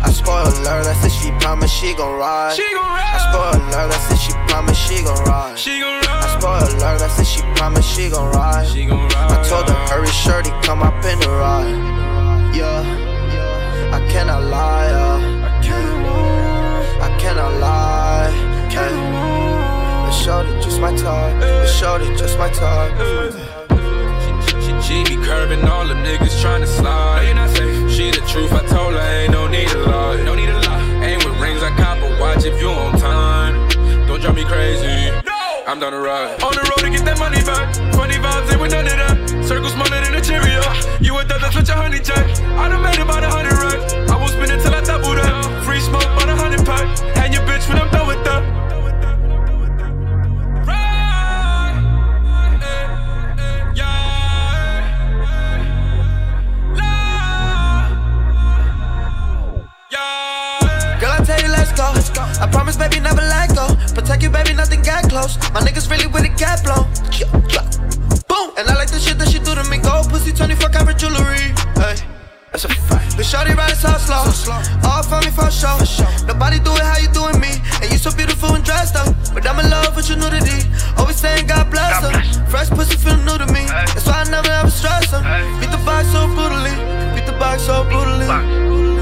I 0.03 0.11
spoil 0.11 0.45
her, 0.45 0.83
that's 0.83 1.05
if 1.05 1.11
she 1.11 1.31
promise 1.39 1.71
she 1.71 1.93
gon' 1.95 2.17
ride. 2.17 2.57
I 2.57 3.17
spoil 3.27 3.59
her, 3.59 3.87
that's 3.89 4.11
if 4.13 4.19
she 4.19 4.33
promise 4.47 4.77
she 4.77 5.03
gon' 5.03 5.23
ride. 5.25 5.57
I 5.57 6.37
spoil 6.39 6.71
her, 6.81 6.97
that's 6.97 7.19
if 7.19 7.27
she 7.27 7.41
promise 7.55 7.85
she 7.85 8.09
gon' 8.09 8.31
ride. 8.31 8.67
I 8.67 9.43
told 9.49 9.67
her 9.67 9.75
hurry, 9.89 10.07
shorty, 10.07 10.51
come 10.61 10.81
up 10.83 11.03
in 11.03 11.19
the 11.19 11.29
ride. 11.29 12.55
Yeah, 12.55 12.81
I 13.91 13.99
cannot 14.11 14.43
lie, 14.43 14.89
yeah. 14.89 15.41
I 17.01 17.17
cannot 17.17 17.53
lie. 17.59 18.29
Hey. 18.69 19.21
The 20.05 20.11
shorty 20.11 20.60
my 20.81 20.91
type. 20.95 21.39
The 21.39 21.67
shorty 21.67 22.05
just 22.17 22.39
my 22.39 22.49
type. 22.49 22.91
She, 24.63 24.71
she 24.81 25.03
be 25.03 25.23
curving 25.23 25.63
all 25.65 25.87
the 25.87 25.93
niggas 25.93 26.41
tryna 26.41 26.65
slide. 26.65 27.21
She 27.87 28.09
the 28.09 28.25
truth, 28.27 28.51
I 28.51 28.65
told 28.65 28.93
her 28.93 28.99
ain't 28.99 29.31
no 29.31 29.47
need 29.47 29.69
to 29.69 29.77
lie. 29.85 30.23
No 30.23 30.33
need 30.33 30.47
to 30.47 30.57
lie. 30.57 30.81
Ain't 31.05 31.23
with 31.23 31.39
rings, 31.39 31.61
I 31.61 31.69
cop 31.77 31.99
a 31.99 32.19
watch 32.19 32.45
if 32.45 32.59
you 32.59 32.69
on 32.69 32.97
time. 32.99 33.69
Don't 34.07 34.19
drive 34.19 34.35
me 34.35 34.43
crazy. 34.43 35.13
I'm 35.67 35.79
down 35.79 35.91
to 35.91 35.99
ride. 35.99 36.41
On 36.41 36.51
the 36.51 36.65
road 36.65 36.81
to 36.81 36.89
get 36.89 37.05
that 37.05 37.19
money 37.19 37.43
back. 37.45 37.75
Funny 37.93 38.15
vibes, 38.15 38.51
ain't 38.51 38.59
with 38.59 38.71
none 38.71 38.87
of 38.87 38.97
that. 38.97 39.45
Circle 39.45 39.69
smaller 39.69 40.01
than 40.01 40.15
a 40.15 40.21
Cheerio. 40.21 40.65
You 40.99 41.15
a 41.19 41.23
thug, 41.23 41.41
that's 41.41 41.55
what 41.55 41.67
your 41.67 41.77
honey 41.77 41.99
jack. 41.99 42.25
I 42.57 42.69
done 42.69 42.81
made 42.81 42.97
about 42.97 43.23
a 43.23 43.29
hundred 43.29 43.53
racks. 43.53 43.93
I 44.09 44.17
will 44.17 44.27
spend 44.33 44.49
it 44.49 44.63
till 44.63 44.73
I 44.73 44.81
double 44.81 45.13
that. 45.13 45.63
Free 45.63 45.79
smoke, 45.79 46.09
about 46.09 46.27
a 46.27 46.35
hundred 46.35 46.65
pack. 46.65 46.89
And 47.21 47.31
your 47.33 47.43
bitch 47.43 47.69
when 47.69 47.77
I'm 47.77 47.91
done 47.91 48.07
with 48.07 48.23
that. 48.25 48.80
I 62.41 62.47
promise, 62.49 62.75
baby, 62.75 62.99
never 62.99 63.21
let 63.21 63.55
go. 63.55 63.67
Protect 63.93 64.23
you, 64.23 64.29
baby, 64.29 64.53
nothing 64.53 64.81
get 64.81 65.09
close. 65.09 65.37
My 65.53 65.61
niggas 65.61 65.89
really 65.89 66.07
with 66.07 66.25
a 66.25 66.33
cat 66.33 66.65
blow. 66.65 66.89
Boom! 68.27 68.49
And 68.57 68.67
I 68.67 68.73
like 68.75 68.89
the 68.89 68.99
shit 68.99 69.19
that 69.19 69.29
she 69.29 69.37
do 69.37 69.53
to 69.53 69.63
me. 69.69 69.77
Gold 69.77 70.09
pussy, 70.09 70.31
24 70.33 70.69
karat 70.69 70.97
jewelry. 70.97 71.53
Hey. 71.77 72.01
That's 72.51 72.65
a 72.65 72.69
fact. 72.69 73.15
The 73.15 73.23
shorty 73.23 73.53
ride 73.53 73.77
so 73.77 73.93
slow. 73.95 74.25
so 74.25 74.51
slow. 74.51 74.59
All 74.83 75.03
for 75.03 75.21
me 75.23 75.31
for 75.31 75.49
sure. 75.49 75.77
for 75.79 75.85
sure. 75.85 76.27
Nobody 76.27 76.59
do 76.59 76.73
it 76.75 76.83
how 76.83 76.97
you 76.97 77.07
doing 77.13 77.39
me. 77.39 77.55
And 77.79 77.91
you 77.91 77.97
so 77.97 78.11
beautiful 78.11 78.53
and 78.53 78.63
dressed 78.63 78.95
up. 78.97 79.15
But 79.33 79.47
I'm 79.47 79.59
in 79.59 79.69
love 79.69 79.95
with 79.95 80.09
your 80.09 80.17
nudity. 80.17 80.67
Always 80.97 81.15
saying 81.15 81.47
God 81.47 81.71
bless 81.71 82.03
her. 82.03 82.11
Fresh 82.51 82.69
pussy 82.71 82.97
feel 82.97 83.15
new 83.23 83.37
to 83.37 83.47
me. 83.53 83.63
That's 83.69 84.05
why 84.05 84.25
I 84.25 84.29
never 84.29 84.49
ever 84.49 84.69
stress 84.69 85.11
her. 85.11 85.23
Beat 85.61 85.71
the 85.71 85.79
box 85.85 86.11
so 86.11 86.27
brutally. 86.27 86.75
Beat 87.15 87.25
the 87.25 87.37
box 87.39 87.63
so 87.63 87.85
brutally. 87.85 88.27
shorty 88.27 89.00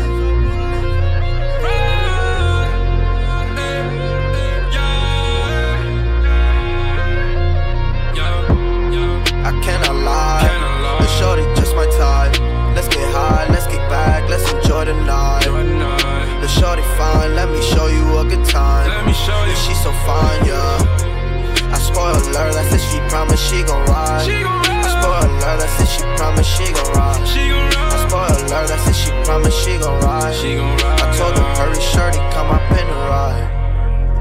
fine, 17.30 17.36
let 17.36 17.50
me 17.50 17.62
show 17.62 17.88
you 17.88 18.18
a 18.18 18.24
good 18.24 18.46
time. 18.46 18.90
Let 18.90 19.06
me 19.06 19.14
show 19.14 19.46
you. 19.46 19.56
She's 19.56 19.82
so 19.82 19.92
fine, 20.06 20.46
yeah. 20.46 21.72
I 21.72 21.78
spoil 21.78 22.16
her, 22.16 22.50
I 22.50 22.64
said 22.70 22.82
she 22.82 23.00
promised 23.10 23.50
she 23.50 23.64
gon' 23.64 23.86
ride. 23.86 24.28
I 24.28 24.90
spoil 25.02 25.30
her, 25.42 25.58
I 25.58 25.68
said 25.68 25.88
she 25.88 26.04
promised 26.18 26.52
she 26.58 26.66
gon' 26.74 26.94
ride. 26.94 27.22
I 27.22 28.08
spoil 28.08 28.40
her, 28.50 28.74
I 28.74 28.78
said 28.78 28.96
she 28.96 29.12
promised 29.24 29.64
she 29.64 29.78
gon' 29.78 30.00
ride. 30.02 30.34
I 30.34 31.18
told 31.18 31.38
her 31.38 31.56
hurry, 31.56 31.82
shorty, 31.82 32.20
come 32.34 32.50
up 32.52 32.72
in 32.72 32.88
the 32.88 33.00
ride. 33.10 33.48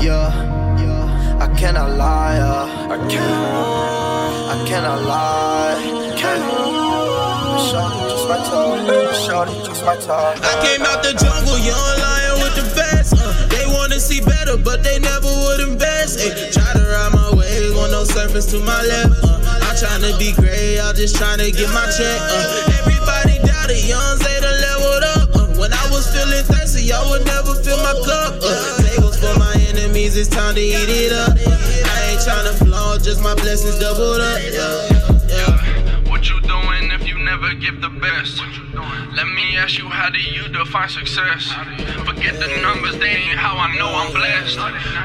Yeah, 0.00 0.29
yeah. 0.83 1.41
I 1.41 1.47
cannot 1.59 1.91
lie, 1.97 2.37
yeah. 2.37 2.95
I 2.95 2.97
cannot, 3.09 4.53
I 4.53 4.69
cannot 4.69 5.03
lie. 5.03 6.15
Cannot. 6.17 6.69
I 10.41 10.55
came 10.62 10.83
out 10.83 11.03
the 11.03 11.12
jungle, 11.12 11.59
young 11.59 11.99
lion 12.00 12.27
with 12.42 12.54
the 12.57 12.66
best. 12.75 13.14
Uh, 13.16 13.33
they 13.49 13.66
wanna 13.66 14.00
see 14.00 14.21
better, 14.21 14.57
but 14.57 14.83
they 14.83 14.99
never 14.99 15.28
would 15.28 15.61
invest. 15.61 16.21
Ay, 16.21 16.50
try 16.50 16.71
to 16.73 16.83
ride 16.83 17.12
my 17.12 17.30
wave 17.35 17.76
on 17.76 17.90
no 17.90 18.04
surface 18.04 18.47
to 18.52 18.59
my 18.61 18.80
left. 18.83 19.12
Uh, 19.23 19.38
I'm 19.66 19.76
trying 19.76 20.02
to 20.07 20.12
be 20.18 20.33
great, 20.33 20.78
I'm 20.80 20.95
just 20.95 21.16
trying 21.16 21.38
to 21.38 21.50
get 21.50 21.68
my 21.71 21.87
check. 21.90 22.18
Uh, 22.21 22.78
everybody 22.80 23.38
doubted, 23.47 23.83
young 23.85 24.16
Zeta 24.18 24.52
leveled 24.64 25.04
up. 25.18 25.28
Uh, 25.35 25.47
when 25.61 25.73
I 25.73 25.85
was 25.90 26.07
feeling 26.11 26.45
thirsty, 26.45 26.83
y'all 26.87 27.09
would 27.11 27.26
never 27.26 27.54
fill 27.62 27.78
my 27.78 27.95
cup. 28.07 28.38
Uh, 28.42 28.83
tables 28.83 29.18
for 29.18 29.35
my 29.38 29.52
enemies, 29.68 30.16
it's 30.16 30.28
time 30.28 30.54
to 30.54 30.61
eat 30.61 30.88
it 30.88 31.12
up. 31.12 31.37
I 31.37 32.14
ain't 32.14 32.23
trying 32.23 32.47
to 32.47 32.54
flaunt, 32.64 33.02
just 33.02 33.23
my 33.23 33.35
blessings 33.35 33.78
doubled 33.78 34.21
up. 34.21 34.40
Yeah. 34.42 35.17
What 37.49 37.57
you 37.57 37.73
doing 37.73 37.81
if 37.81 37.81
you 37.81 37.81
never 37.81 37.81
give 37.81 37.81
the 37.81 37.88
best? 38.00 38.43
Let 39.17 39.26
me 39.28 39.57
ask 39.57 39.78
you, 39.78 39.88
how 39.88 40.11
do 40.11 40.21
you 40.21 40.49
define 40.49 40.88
success? 40.88 41.49
Forget 42.05 42.37
the 42.40 42.61
numbers, 42.61 42.99
they 42.99 43.09
ain't 43.09 43.38
how 43.38 43.57
I 43.57 43.75
know 43.76 43.88
I'm 43.88 44.12
blessed. 44.12 44.59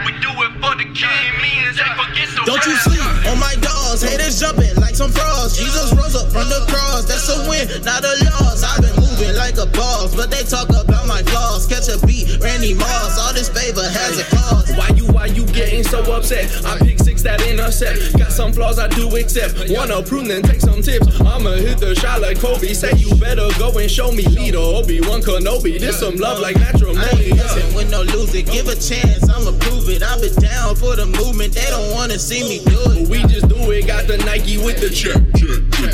We 0.06 0.12
do 0.20 0.28
it 0.44 0.52
for 0.60 0.76
the 0.76 0.84
king, 0.92 1.24
means 1.40 1.78
they 1.78 1.88
forget 1.96 2.28
the 2.36 2.44
Don't 2.46 2.66
you 2.66 2.76
sleep 2.84 3.00
on 3.32 3.40
my 3.40 3.56
dogs, 3.62 4.02
haters 4.02 4.40
jumping 4.40 4.76
like 4.76 4.96
some 4.96 5.12
frogs. 5.12 5.58
Jesus 5.58 5.94
rose 5.94 6.16
up 6.16 6.32
from 6.32 6.50
the 6.50 6.66
cross, 6.68 7.06
that's 7.06 7.30
a 7.30 7.48
win, 7.50 7.68
not 7.84 8.04
a 8.04 8.14
loss. 8.26 8.64
I've 8.64 8.82
been 8.82 9.03
moving 9.14 9.36
like 9.36 9.58
a 9.58 9.66
boss, 9.66 10.16
but 10.16 10.32
they 10.32 10.44
talk 10.44 10.70
about 10.70 11.08
my 11.08 11.22
flaws. 11.24 11.68
Catch 11.68 11.90
a 11.90 12.06
beat, 12.06 12.40
Randy 12.42 12.74
Moss, 12.74 13.20
all 13.20 13.34
this 13.34 13.50
favor 13.50 13.84
has 13.84 14.20
a 14.20 14.26
cause. 14.36 14.72
Why 14.76 14.90
you, 14.96 15.06
why 15.08 15.26
you 15.28 15.46
getting 15.48 15.84
so 15.84 16.00
upset? 16.14 16.50
I 16.66 16.78
pick 16.80 17.00
six 17.00 17.22
that 17.24 17.42
intercept. 17.42 18.18
Got 18.18 18.32
some 18.32 18.54
flaws 18.54 18.80
I 18.80 18.88
do 18.88 19.16
accept. 19.16 19.70
Wanna 19.70 20.02
prune, 20.04 20.28
then 20.28 20.42
take 20.42 20.62
some 20.62 20.82
tips. 20.82 21.20
I'ma 21.22 21.52
hit 21.62 21.78
the 21.80 21.96
shot 21.96 22.22
like 22.22 22.40
Kobe. 22.40 22.74
Say 22.74 22.94
you 22.98 23.14
better 23.16 23.48
go 23.60 23.78
and 23.78 23.90
show 23.90 24.12
me 24.12 24.26
leader, 24.28 24.58
Obi-Wan 24.58 25.22
Kenobi. 25.22 25.80
This 25.80 26.00
some 26.00 26.16
love 26.16 26.40
like 26.40 26.58
matrimony. 26.58 27.34
Listen, 27.34 27.76
with 27.76 27.92
no 27.92 28.02
loser, 28.02 28.42
give 28.42 28.68
a 28.68 28.76
chance, 28.76 29.30
I'ma 29.30 29.52
prove 29.60 29.90
it. 29.90 30.02
I've 30.02 30.22
been 30.22 30.34
down 30.42 30.76
for 30.76 30.96
the 30.96 31.06
movement, 31.06 31.54
they 31.54 31.68
don't 31.70 31.92
wanna 31.94 32.18
see 32.18 32.44
me 32.44 32.64
do 32.66 32.80
it. 32.92 33.04
But 33.04 33.10
we 33.10 33.22
just 33.24 33.48
do 33.48 33.72
it, 33.72 33.88
got 33.88 34.08
the 34.08 34.18
Nike 34.18 34.58
with 34.58 34.80
the 34.80 34.90
check, 34.90 35.22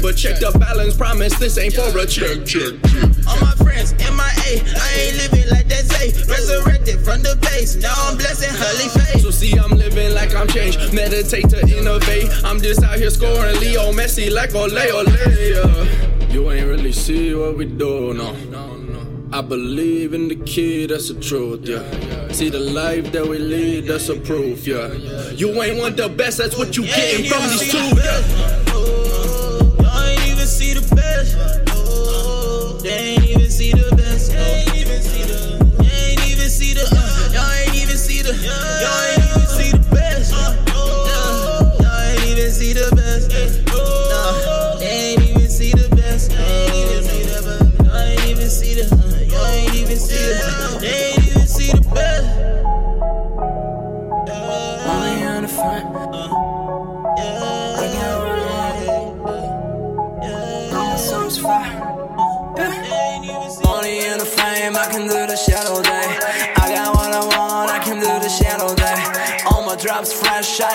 But 0.01 0.15
check 0.15 0.39
the 0.39 0.51
balance, 0.57 0.95
promise 0.95 1.37
this 1.39 1.57
ain't 1.57 1.73
for 1.73 1.89
a 1.97 2.05
check, 2.05 2.45
check, 2.45 2.77
check. 2.85 3.03
All 3.27 3.39
my 3.41 3.53
friends, 3.57 3.93
MIA, 3.97 4.63
I 4.77 4.87
ain't 5.01 5.17
living 5.17 5.49
like 5.49 5.67
that 5.67 5.85
say. 5.85 6.13
Resurrected 6.25 7.01
from 7.01 7.21
the 7.21 7.37
base, 7.41 7.75
now 7.75 7.93
I'm 7.97 8.17
blessing 8.17 8.49
holy 8.53 8.89
faith. 8.89 9.21
So 9.21 9.31
see, 9.31 9.57
I'm 9.57 9.77
living 9.77 10.13
like 10.13 10.33
I'm 10.35 10.47
changed, 10.47 10.93
meditate 10.93 11.49
to 11.49 11.61
innovate. 11.67 12.29
I'm 12.43 12.59
just 12.61 12.83
out 12.83 12.97
here 12.97 13.09
scoring 13.09 13.59
Leo 13.59 13.91
Messi 13.91 14.31
like 14.31 14.55
Ole 14.55 14.71
Ole. 14.71 16.31
You 16.31 16.51
ain't 16.51 16.67
really 16.67 16.91
see 16.91 17.33
what 17.33 17.57
we 17.57 17.65
do, 17.65 18.13
no. 18.13 18.35
I 19.31 19.41
believe 19.41 20.13
in 20.13 20.27
the 20.27 20.35
kid, 20.35 20.89
that's 20.89 21.09
the 21.09 21.19
truth, 21.19 21.67
yeah. 21.67 21.83
See 22.31 22.49
the 22.49 22.59
life 22.59 23.11
that 23.11 23.27
we 23.27 23.37
lead, 23.37 23.85
that's 23.85 24.09
a 24.09 24.15
proof, 24.15 24.65
yeah. 24.65 24.91
You 25.33 25.61
ain't 25.61 25.77
want 25.79 25.97
the 25.97 26.09
best, 26.09 26.39
that's 26.39 26.57
what 26.57 26.75
you 26.75 26.85
getting 26.85 27.29
from 27.29 27.41
these 27.49 27.71
two, 27.71 27.77
yeah. 27.77 28.68
Best. 30.99 32.83
They 32.83 33.15
ain't 33.15 33.23
even 33.25 33.49
see 33.49 33.71
the 33.71 33.95
best. 33.95 34.78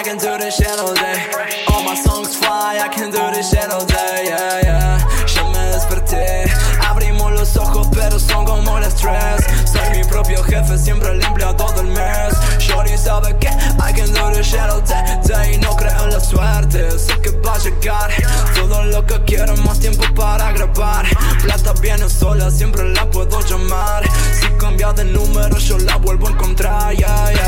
Can 0.05 0.19
do 0.19 0.37
this 0.37 0.57
shit 0.57 0.79
all 0.79 0.93
day. 0.93 1.31
All 1.69 1.83
my 1.83 1.95
songs 1.95 2.37
fly, 2.37 2.79
I 2.79 2.89
can 2.89 3.11
do 3.11 3.23
this 3.33 3.49
shit 3.51 3.71
all 3.71 3.87
day, 3.87 4.25
yeah, 4.27 4.61
yeah. 4.63 5.27
Ya 5.27 5.45
me 5.49 5.59
desperté, 5.73 6.45
abrimos 6.87 7.33
los 7.33 7.57
ojos, 7.57 7.89
pero 7.91 8.19
son 8.19 8.45
como 8.45 8.77
el 8.77 8.85
estrés. 8.85 9.41
Soy 9.65 9.97
mi 9.97 10.05
propio 10.05 10.43
jefe, 10.45 10.77
siempre 10.77 11.11
el 11.11 11.25
empleado 11.25 11.73
del 11.73 11.87
mes. 11.87 12.35
Shorty 12.59 12.99
sabe 12.99 13.35
que 13.39 13.49
I 13.49 13.93
can 13.97 14.13
do 14.13 14.31
this 14.35 14.47
shit 14.47 14.61
all 14.61 14.83
day, 14.83 15.03
day. 15.27 15.59
No 15.59 15.75
creo 15.75 16.05
en 16.05 16.11
la 16.11 16.21
suerte, 16.21 16.99
sé 16.99 17.19
que 17.23 17.31
va 17.41 17.55
a 17.55 17.59
llegar. 17.59 18.11
Todo 18.55 18.85
lo 18.85 19.07
que 19.07 19.25
quiero, 19.25 19.57
más 19.59 19.81
tiempo 19.81 20.05
para 20.15 20.53
grabar. 20.53 21.07
Plata 21.43 21.73
viene 21.81 22.11
sola, 22.11 22.51
siempre 22.51 22.85
la 22.91 23.11
puedo 23.11 23.41
llamar. 23.41 24.05
Si 24.39 24.49
cambia 24.59 24.93
de 24.93 25.05
número, 25.05 25.57
yo 25.57 25.79
la 25.79 25.97
vuelvo 25.97 26.29
a 26.29 26.31
encontrar, 26.33 26.95
yeah, 26.95 27.33
yeah. 27.33 27.44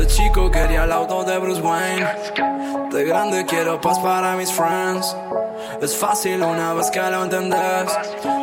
De 0.00 0.06
chico 0.06 0.50
quería 0.50 0.84
el 0.84 0.92
auto 0.92 1.24
de 1.24 1.36
Bruce 1.36 1.60
Wayne. 1.60 2.06
De 2.90 3.04
grande 3.04 3.44
quiero 3.44 3.78
paz 3.82 3.98
para 3.98 4.34
mis 4.34 4.50
friends. 4.50 5.14
Es 5.80 5.96
fácil 5.96 6.42
una 6.42 6.74
vez 6.74 6.90
que 6.90 7.00
lo 7.00 7.24
entendés. 7.24 7.90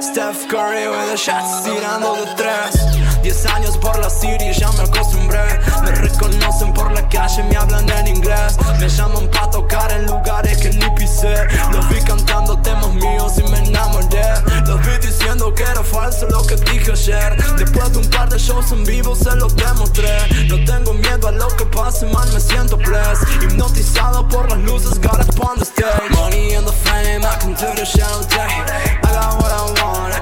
Steph 0.02 0.48
Curry 0.48 0.88
with 0.88 1.12
the 1.12 1.18
shots 1.18 1.64
tirando 1.64 2.16
de 2.16 2.26
tres. 2.36 3.22
Diez 3.22 3.46
años 3.46 3.78
por 3.78 3.98
la 4.00 4.10
city 4.10 4.52
ya 4.54 4.72
me 4.72 4.84
acostumbré. 4.84 5.60
Me 5.84 5.92
reconocen 5.92 6.74
por 6.74 6.92
la 6.92 7.08
calle, 7.10 7.44
me 7.44 7.56
hablan 7.56 7.90
en 7.90 8.08
inglés. 8.08 8.58
Me 8.80 8.88
llaman 8.90 9.30
pa' 9.30 9.50
tocar 9.50 9.92
en 9.92 10.06
lugares 10.06 10.58
que 10.58 10.70
ni 10.70 10.90
pisé. 10.96 11.36
Los 11.72 11.88
vi 11.90 12.00
cantando 12.02 12.60
temas 12.62 12.94
míos 12.94 13.34
y 13.38 13.44
me 13.52 13.60
enamoré. 13.60 14.24
Los 14.66 14.80
vi 14.86 14.98
diciendo 15.08 15.54
que 15.54 15.64
era 15.64 15.84
falso 15.84 16.28
lo 16.30 16.44
que 16.46 16.56
dije 16.56 16.92
ayer. 16.92 17.38
Después 17.58 17.92
de 17.94 18.00
un 18.00 18.10
par 18.10 18.30
de 18.30 18.38
shows 18.38 18.72
en 18.72 18.84
vivo 18.84 19.16
se 19.16 19.36
los 19.36 19.56
demostré. 19.56 20.18
No 20.48 20.64
tengo 20.66 20.94
miedo 20.94 21.28
a 21.28 21.32
lo 21.32 21.48
que 21.50 21.66
pase, 21.66 22.06
man, 22.08 22.28
me 22.34 22.40
siento 22.40 22.78
blessed. 22.78 23.28
Hipnotizado 23.42 24.28
por 24.28 24.50
las 24.50 24.60
luces, 24.60 25.00
gotta 25.00 25.28
on 25.48 25.58
the 25.58 25.66
stage. 25.66 26.12
Money 26.12 26.54
in 26.54 26.66
the 26.66 26.72
fame. 26.72 27.17
name, 27.20 27.26
I 27.26 27.36
can 27.38 27.56
turn 27.56 27.76
the 27.76 27.86
shadows 27.86 28.26
day. 28.28 28.38
I 28.38 29.10
got 29.14 29.42
what 29.42 29.52
I 29.52 29.82
want. 29.82 30.17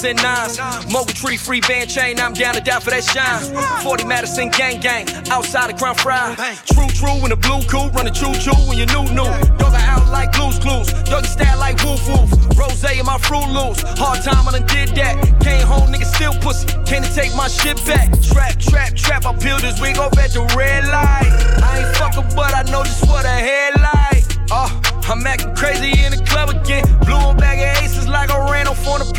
ones 0.00 0.04
and 0.04 0.22
nines. 0.22 0.92
Mo 0.92 1.04
tree 1.04 1.36
free 1.36 1.60
band 1.60 1.90
chain, 1.90 2.18
I'm 2.20 2.32
down 2.32 2.54
to 2.54 2.60
die 2.60 2.80
for 2.80 2.90
that 2.90 3.04
shine. 3.04 3.42
40 3.82 4.04
Madison 4.04 4.48
gang 4.50 4.80
gang, 4.80 5.06
outside 5.30 5.70
of 5.70 5.78
Crown 5.78 5.94
Fry. 5.94 6.34
True, 6.66 6.88
true, 6.88 7.22
in 7.24 7.30
the 7.30 7.36
blue 7.36 7.62
coupe, 7.68 7.94
running 7.94 8.14
choo 8.14 8.32
choo 8.34 8.56
when 8.68 8.78
you 8.78 8.86
new 8.86 9.04
new. 9.12 9.30
Dog 9.58 9.74
are 9.74 9.88
out 9.92 10.08
like 10.10 10.32
blues 10.32 10.58
clues, 10.58 10.92
dog 11.04 11.24
style 11.24 11.58
like 11.58 11.76
woof 11.84 12.06
woof. 12.08 12.30
Rose 12.56 12.84
in 12.84 13.06
my 13.06 13.18
fruit 13.18 13.48
loose, 13.48 13.82
hard 13.98 14.22
time 14.22 14.48
I 14.48 14.58
done 14.58 14.66
did 14.66 14.94
that. 14.96 15.16
Came 15.40 15.66
home, 15.66 15.92
nigga 15.92 16.06
still 16.06 16.34
pussy, 16.40 16.66
can't 16.84 17.04
take 17.14 17.34
my 17.34 17.48
shit 17.48 17.76
back. 17.86 18.08
Trap, 18.22 18.58
trap, 18.58 18.94
trap, 18.94 19.26
I 19.26 19.36
peel 19.36 19.58
this 19.58 19.80
wig 19.80 19.98
off 19.98 20.16
at 20.18 20.32
the 20.32 20.42
red 20.56 20.84
light. 20.88 21.30
I 21.62 21.84
ain't 21.84 21.96
fucking, 21.96 22.36
but 22.36 22.54
I 22.54 22.62
know 22.70 22.84
just 22.84 23.06
what 23.06 23.24
a 23.24 23.28
headlight. 23.28 24.24
Oh, 24.50 24.70
I'm 25.08 25.26
acting 25.26 25.54
crazy 25.54 26.04
in 26.04 26.12
the 26.12 26.22
club 26.24 26.50
again 26.50 26.84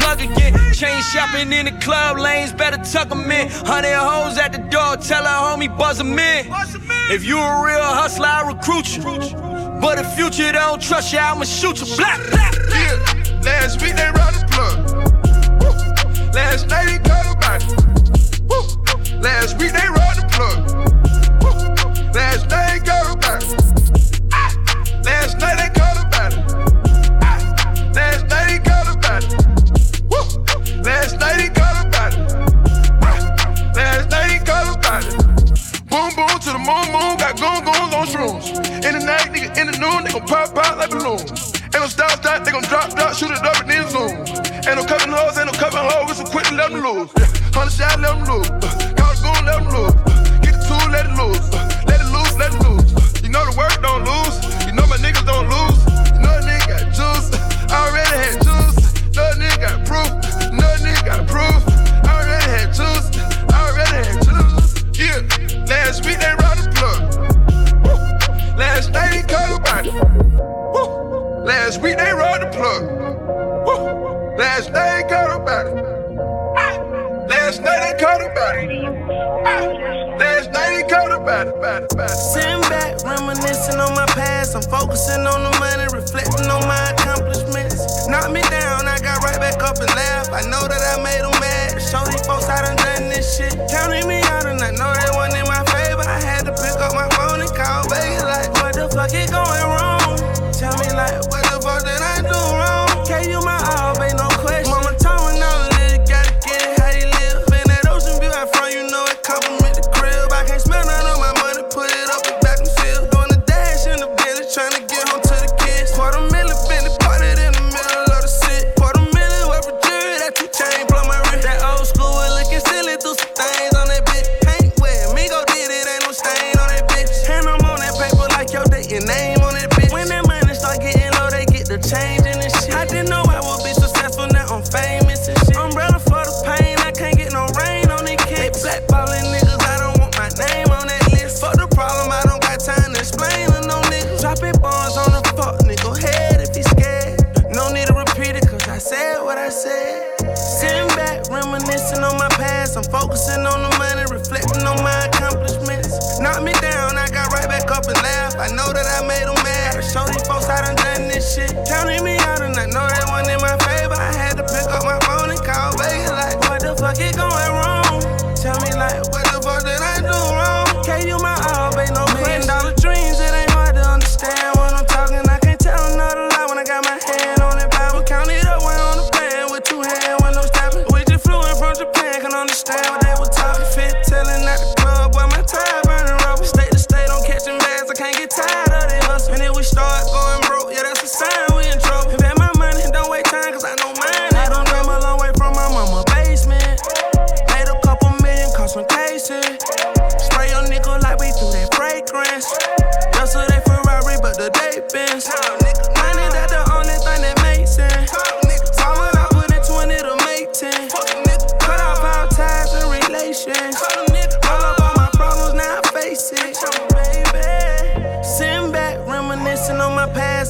plug 0.01 0.21
again. 0.21 0.53
Chain 0.73 1.01
shopping 1.01 1.53
in 1.53 1.65
the 1.65 1.71
club, 1.79 2.17
lanes 2.17 2.51
better 2.51 2.77
tuck 2.77 3.09
them 3.09 3.29
in. 3.31 3.49
Hundred 3.49 3.95
hoes 3.95 4.37
at 4.37 4.51
the 4.51 4.57
door, 4.57 4.97
tell 4.97 5.23
her 5.23 5.39
homie 5.45 5.69
buzz 5.77 5.97
them 5.97 6.17
in. 6.17 6.45
If 7.09 7.23
you 7.23 7.37
a 7.37 7.63
real 7.65 7.83
hustler, 7.83 8.27
I 8.27 8.47
recruit 8.47 8.97
you. 8.97 9.03
But 9.81 9.99
if 9.99 10.13
future 10.13 10.51
don't 10.51 10.81
trust 10.81 11.13
you, 11.13 11.19
I'ma 11.19 11.43
shoot 11.43 11.79
you. 11.79 11.95
Black, 11.97 12.19
black, 12.31 12.53
yeah. 12.69 13.41
Last 13.43 13.81
week 13.81 13.95
they 13.95 14.09
run 14.19 14.33
the 14.37 14.45
plug. 14.51 14.77
Last 16.33 16.67
night 16.69 16.89
he 16.89 16.97
got 16.99 17.25
a 17.25 17.35
body. 17.43 17.65
Last 19.21 19.57
week 19.59 19.71
they 19.73 19.87
run 19.87 20.15
the 20.19 20.25
plug. 20.31 22.15
Last 22.15 22.49
night 22.49 22.83
Zoom 37.41 37.65
goons 37.65 37.93
on 37.97 38.05
shrooms. 38.05 38.45
In 38.85 38.93
the 38.93 39.03
night, 39.03 39.33
nigga, 39.33 39.49
in 39.57 39.65
the 39.65 39.75
noon, 39.81 40.03
they 40.03 40.11
gon' 40.11 40.27
pop 40.27 40.55
out 40.59 40.77
like 40.77 40.91
balloons. 40.91 41.57
Ain't 41.73 41.81
no 41.81 41.87
stop, 41.87 42.11
stop, 42.11 42.45
they 42.45 42.51
gon' 42.51 42.61
drop, 42.61 42.93
drop, 42.93 43.15
shoot 43.15 43.31
it 43.31 43.41
up 43.41 43.57
and 43.61 43.69
then 43.71 43.89
zoom. 43.89 44.13
Ain't 44.69 44.77
no 44.77 44.85
cutting 44.85 45.11
hoes, 45.11 45.39
ain't 45.39 45.47
no 45.47 45.53
cutting 45.57 45.79
hoes, 45.81 46.07
we 46.07 46.13
so 46.13 46.25
quick 46.29 46.45
to 46.45 46.53
let 46.53 46.69
them 46.69 46.83
lose. 46.85 47.09
Yeah. 47.17 47.25
Hundred 47.57 47.73
shot, 47.73 47.99
let 47.99 48.13
them 48.13 48.29
lose. 48.29 48.47
Uh, 48.47 48.93
Call 48.93 49.15
the 49.15 49.21
goon, 49.25 49.45
let 49.45 49.57
them 49.57 49.73
lose. 49.73 50.00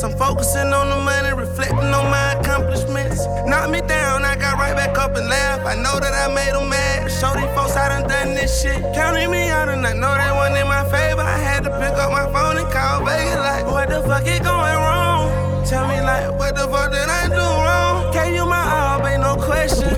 success. 0.01 0.03
I'm 0.03 0.17
focusing 0.17 0.73
on 0.73 0.89
the 0.89 0.97
money, 0.97 1.33
reflecting 1.33 1.93
on 1.93 2.09
my 2.09 2.33
accomplishments. 2.33 3.25
Knock 3.45 3.69
me 3.69 3.81
down, 3.81 4.23
I 4.23 4.35
got 4.35 4.57
right 4.57 4.75
back 4.75 4.97
up 4.97 5.15
and 5.15 5.27
laugh. 5.27 5.65
I 5.65 5.75
know 5.75 5.99
that 5.99 6.13
I 6.13 6.33
made 6.33 6.53
them 6.53 6.69
mad. 6.69 7.11
Show 7.11 7.33
these 7.33 7.53
folks 7.55 7.75
I 7.75 7.89
done 7.89 8.07
done 8.07 8.33
this 8.33 8.61
shit. 8.61 8.81
Counting 8.93 9.31
me 9.31 9.49
out 9.49 9.69
and 9.69 9.85
I 9.85 9.93
know 9.93 10.13
that 10.13 10.35
wasn't 10.35 10.57
in 10.57 10.67
my 10.67 10.83
favor. 10.89 11.21
I 11.21 11.37
had 11.37 11.63
to 11.63 11.69
pick 11.79 11.93
up 11.97 12.11
my 12.11 12.25
phone 12.31 12.57
and 12.57 12.71
call 12.71 13.05
baby, 13.05 13.35
like, 13.35 13.65
what 13.65 13.89
the 13.89 14.01
fuck 14.03 14.25
is 14.25 14.39
going 14.39 14.77
wrong? 14.85 15.65
Tell 15.65 15.87
me 15.87 16.01
like, 16.01 16.37
what 16.37 16.55
the 16.55 16.67
fuck 16.67 16.91
did 16.91 17.07
I 17.07 17.27
do 17.27 17.35
wrong? 17.35 18.13
Gave 18.13 18.35
you 18.35 18.45
my 18.45 18.61
all, 18.61 19.07
ain't 19.07 19.21
no 19.21 19.35
question. 19.35 19.89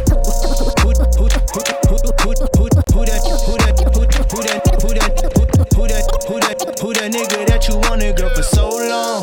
Who, 0.83 0.91
that, 0.93 1.15
who 1.17 1.27
that, 1.29 1.43
who 1.49 1.63
that, 1.63 1.79
who 1.83 2.33
that, 2.33 2.51
who 2.93 3.05
that, 3.05 3.23
who 4.31 4.43
that, 4.43 4.63
who 6.23 6.39
that, 6.39 6.79
who 6.79 6.93
that 6.93 7.11
nigga 7.11 7.47
that 7.47 7.67
you 7.67 7.77
wanted, 7.77 8.17
girl, 8.17 8.29
for 8.35 8.43
so 8.43 8.69
long? 8.69 9.22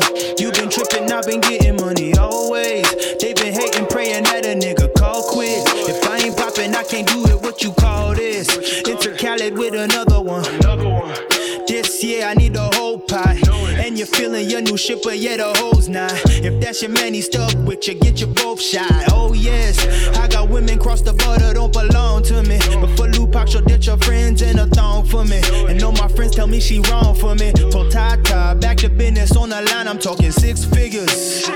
Your 14.41 14.61
new 14.61 14.75
shit, 14.75 15.03
but 15.03 15.17
yeah, 15.17 15.37
the 15.37 15.53
hoes 15.59 15.87
not. 15.87 16.11
If 16.25 16.59
that's 16.61 16.81
your 16.81 16.91
man, 16.91 17.13
he's 17.13 17.27
stuck 17.27 17.53
with 17.65 17.87
you, 17.87 17.93
get 17.93 18.19
you 18.19 18.27
both 18.27 18.59
shot. 18.59 18.89
Oh, 19.09 19.33
yes. 19.33 19.77
I 20.17 20.27
got 20.27 20.49
women 20.49 20.79
cross 20.79 21.01
the 21.01 21.13
border, 21.13 21.53
don't 21.53 21.71
belong 21.71 22.23
to 22.23 22.41
me. 22.43 22.57
But 22.81 22.89
for 22.97 23.07
Lupac, 23.07 23.49
she'll 23.49 23.61
ditch 23.61 23.87
your 23.87 23.97
friends 23.97 24.41
in 24.41 24.59
a 24.59 24.67
thong 24.67 25.05
for 25.05 25.23
me. 25.23 25.41
And 25.69 25.81
all 25.83 25.91
my 25.93 26.07
friends 26.07 26.35
tell 26.35 26.47
me 26.47 26.59
she 26.59 26.79
wrong 26.91 27.15
for 27.15 27.35
me. 27.35 27.53
So 27.71 27.89
Tata, 27.89 28.57
back 28.59 28.77
to 28.77 28.89
business 28.89 29.35
on 29.37 29.49
the 29.49 29.61
line, 29.61 29.87
I'm 29.87 29.99
talking 29.99 30.31
six 30.31 30.65
figures. 30.65 31.47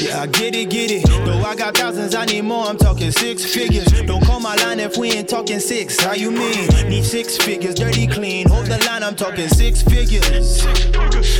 Yeah, 0.00 0.20
I 0.20 0.26
get 0.26 0.54
it, 0.54 0.68
get 0.68 0.90
it. 0.90 1.06
Though 1.06 1.42
I 1.42 1.54
got 1.54 1.76
thousands, 1.76 2.14
I 2.14 2.26
need 2.26 2.42
more, 2.42 2.66
I'm 2.66 2.76
talking 2.76 3.10
six 3.10 3.44
figures. 3.44 3.86
Don't 4.02 4.22
call 4.24 4.40
my 4.40 4.54
line 4.56 4.78
if 4.78 4.96
we 4.98 5.10
ain't 5.12 5.28
talking 5.28 5.58
six. 5.58 5.98
How 5.98 6.12
you 6.12 6.30
mean? 6.30 6.68
Need 6.88 7.04
six 7.04 7.38
figures, 7.38 7.74
dirty 7.74 8.06
clean. 8.06 8.46
Hold 8.48 8.66
the 8.66 8.78
line, 8.84 9.02
I'm 9.02 9.16
talking 9.16 9.48
six 9.48 9.82
figures. 9.82 10.66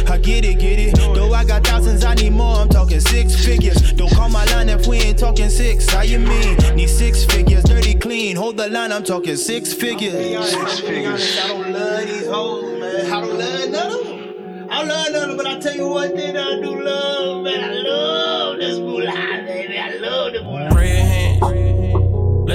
I 0.08 0.16
get 0.18 0.44
it, 0.44 0.58
get 0.58 0.78
it. 0.78 0.96
Though 0.96 1.34
I 1.34 1.44
got 1.44 1.66
thousands, 1.66 2.04
I 2.04 2.14
need 2.14 2.32
more, 2.32 2.56
I'm 2.56 2.68
talking 2.68 3.00
six 3.00 3.44
figures. 3.44 3.92
Don't 3.92 4.12
call 4.12 4.30
my 4.30 4.44
line 4.46 4.70
if 4.70 4.86
we 4.86 4.98
ain't 4.98 5.18
talking 5.18 5.50
six. 5.50 5.88
How 5.90 6.02
you 6.02 6.18
mean? 6.18 6.56
Need 6.76 6.88
six 6.88 7.24
figures, 7.24 7.64
dirty 7.64 7.94
clean. 7.94 8.36
Hold 8.36 8.56
the 8.56 8.68
line, 8.68 8.90
I'm 8.90 9.04
talking 9.04 9.36
six 9.36 9.74
figures. 9.74 10.50
Six 10.50 10.80
figures. 10.80 11.38
I 11.44 11.48
don't 11.48 11.72
love 11.72 12.06
these 12.06 12.26
hoes, 12.26 12.80
man. 12.80 13.12
I 13.12 13.20
don't 13.20 13.38
love 13.38 13.70
none 13.70 13.92
of 13.92 14.06
them. 14.06 14.16
I 14.68 14.82
love 14.82 15.12
none 15.12 15.14
of 15.14 15.28
them, 15.28 15.36
but 15.36 15.46
I 15.46 15.60
tell 15.60 15.74
you 15.76 15.88
one 15.88 16.16
thing 16.16 16.36
I 16.36 16.60
do 16.60 16.82
love, 16.82 17.44
man. 17.44 17.70
I 17.70 17.85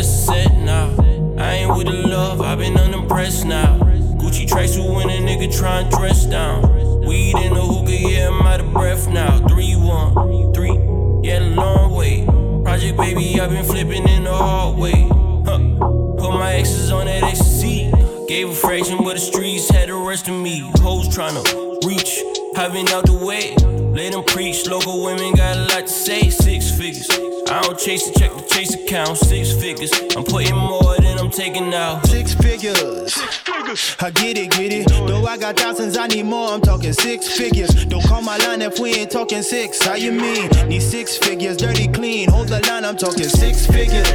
set 0.03 0.53
now. 0.57 0.95
I 1.37 1.53
ain't 1.55 1.75
with 1.75 1.87
the 1.87 1.93
love, 1.93 2.41
I've 2.41 2.59
been 2.59 2.77
unimpressed 2.77 3.45
now. 3.45 3.79
Gucci 4.17 4.47
trace 4.47 4.75
who 4.75 4.93
when 4.93 5.09
a 5.09 5.17
nigga 5.17 5.55
try 5.57 5.79
and 5.81 5.91
dress 5.91 6.25
down. 6.25 6.61
Weed 7.05 7.35
in 7.37 7.53
the 7.53 7.61
hookah, 7.61 7.91
yeah, 7.91 8.29
I'm 8.29 8.41
out 8.45 8.59
of 8.59 8.71
breath 8.73 9.07
now. 9.07 9.39
Three, 9.47 9.75
one, 9.75 10.53
three, 10.53 10.77
yeah, 11.23 11.39
the 11.39 11.55
long 11.55 11.95
way. 11.95 12.25
Project 12.63 12.97
baby, 12.97 13.39
I've 13.39 13.49
been 13.49 13.65
flipping 13.65 14.07
in 14.07 14.23
the 14.25 14.33
hallway. 14.33 15.07
Huh. 15.45 15.57
Put 16.17 16.31
my 16.33 16.53
exes 16.53 16.91
on 16.91 17.05
that 17.05 17.23
ecstasy. 17.23 17.91
Gave 18.27 18.49
a 18.49 18.53
fraction, 18.53 18.99
but 19.03 19.15
the 19.15 19.19
streets 19.19 19.69
had 19.69 19.89
the 19.89 19.95
rest 19.95 20.27
of 20.27 20.35
me. 20.35 20.59
Hoes 20.77 21.09
tryna 21.09 21.43
reach, 21.85 22.21
I've 22.55 22.73
been 22.73 22.87
out 22.89 23.05
the 23.05 23.13
way. 23.13 23.55
Let 23.93 24.13
them 24.13 24.23
preach, 24.23 24.67
local 24.67 25.03
women 25.03 25.33
got 25.33 25.57
a 25.57 25.61
lot 25.61 25.81
to 25.81 25.87
say. 25.87 26.29
Six 26.29 26.70
figures. 26.81 27.07
I 27.47 27.61
don't 27.61 27.77
chase 27.77 28.09
the 28.09 28.19
check, 28.19 28.31
the 28.31 28.41
chase 28.49 28.73
account. 28.73 29.15
Six 29.17 29.53
figures. 29.53 29.91
I'm 30.15 30.23
putting 30.23 30.55
more 30.55 30.95
than 30.97 31.19
I'm 31.19 31.29
taking 31.29 31.73
out. 31.73 32.07
Six 32.07 32.33
figures. 32.33 33.15
I 34.01 34.09
get 34.09 34.37
it, 34.37 34.51
get 34.51 34.73
it. 34.73 34.87
Though 34.89 35.25
I 35.25 35.37
got 35.37 35.57
thousands, 35.57 35.95
I 35.95 36.07
need 36.07 36.25
more. 36.25 36.49
I'm 36.49 36.61
talking 36.61 36.93
six 36.93 37.37
figures. 37.37 37.85
Don't 37.85 38.03
call 38.03 38.21
my 38.21 38.37
line 38.37 38.61
if 38.61 38.79
we 38.79 38.95
ain't 38.95 39.11
talking 39.11 39.43
six. 39.43 39.81
How 39.83 39.93
you 39.93 40.11
mean? 40.11 40.49
Need 40.67 40.81
six 40.81 41.17
figures, 41.17 41.57
dirty 41.57 41.87
clean. 41.87 42.29
Hold 42.29 42.47
the 42.47 42.59
line, 42.67 42.83
I'm 42.83 42.97
talking 42.97 43.29
six 43.29 43.67
figures. 43.67 44.09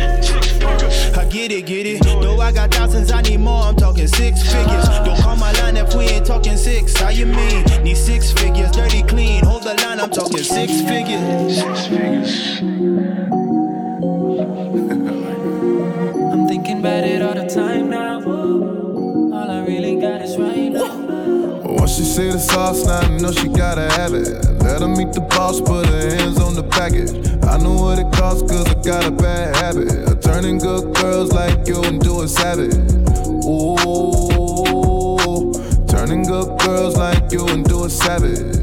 I 1.17 1.25
get 1.31 1.53
it, 1.53 1.67
get 1.67 1.87
it. 1.87 2.03
Though 2.03 2.41
I 2.41 2.53
got 2.53 2.75
thousands, 2.75 3.13
I 3.13 3.23
need 3.23 3.39
more. 3.39 3.63
I'm 3.63 3.77
talking 3.77 4.09
six 4.09 4.43
figures. 4.43 4.89
Don't 5.05 5.21
call 5.21 5.37
my 5.37 5.53
line 5.53 5.77
if 5.77 5.95
we 5.95 6.05
ain't 6.05 6.27
talking 6.27 6.57
six. 6.57 6.97
How 6.97 7.11
you 7.11 7.27
mean? 7.27 7.65
Need 7.85 7.97
six 7.97 8.33
figures, 8.33 8.73
dirty 8.73 9.03
clean. 9.05 9.45
Hold 9.45 9.63
the 9.63 9.75
line, 9.75 10.01
I'm 10.01 10.11
talking 10.11 10.43
six 10.43 10.83
figures. 10.83 11.57
Six 11.57 11.87
figures. 11.87 12.56
I'm 12.59 12.65
thinking 16.49 16.79
about 16.79 17.05
it 17.05 17.21
all 17.21 17.35
the 17.35 17.47
time 17.47 17.91
now. 17.91 18.23
All 18.25 19.51
I 19.51 19.63
really 19.67 20.01
got 20.01 20.23
is 20.23 20.39
right 20.39 20.73
now. 20.73 20.97
Once 21.67 21.97
she 21.97 22.05
see 22.05 22.31
the 22.31 22.39
sauce, 22.39 22.87
now 22.87 23.01
I 23.01 23.09
know 23.19 23.31
she 23.31 23.49
gotta 23.49 23.93
have 23.93 24.15
it. 24.15 24.43
Let 24.63 24.81
her 24.81 24.89
meet 24.89 25.13
the 25.13 25.21
boss, 25.21 25.61
put 25.61 25.85
her 25.87 26.17
hands 26.17 26.41
on 26.41 26.55
the 26.55 26.63
package. 26.63 27.11
I 27.45 27.59
know 27.59 27.75
what 27.75 27.99
it 27.99 28.11
costs, 28.13 28.51
cause 28.51 28.67
I 28.67 28.73
got 28.81 29.05
a 29.05 29.11
bad 29.11 29.55
habit. 29.57 29.93
Of 30.09 30.23
turning 30.23 30.57
good 30.57 30.95
girls 30.95 31.33
like 31.33 31.69
you 31.69 31.85
into 31.85 32.23
a 32.23 32.29
savage. 32.29 32.75
Ooh, 33.45 33.77
turning 35.89 36.23
good 36.23 36.59
girls 36.61 36.97
like 36.97 37.31
you 37.33 37.47
into 37.49 37.85
a 37.85 37.91
savage. 37.91 38.57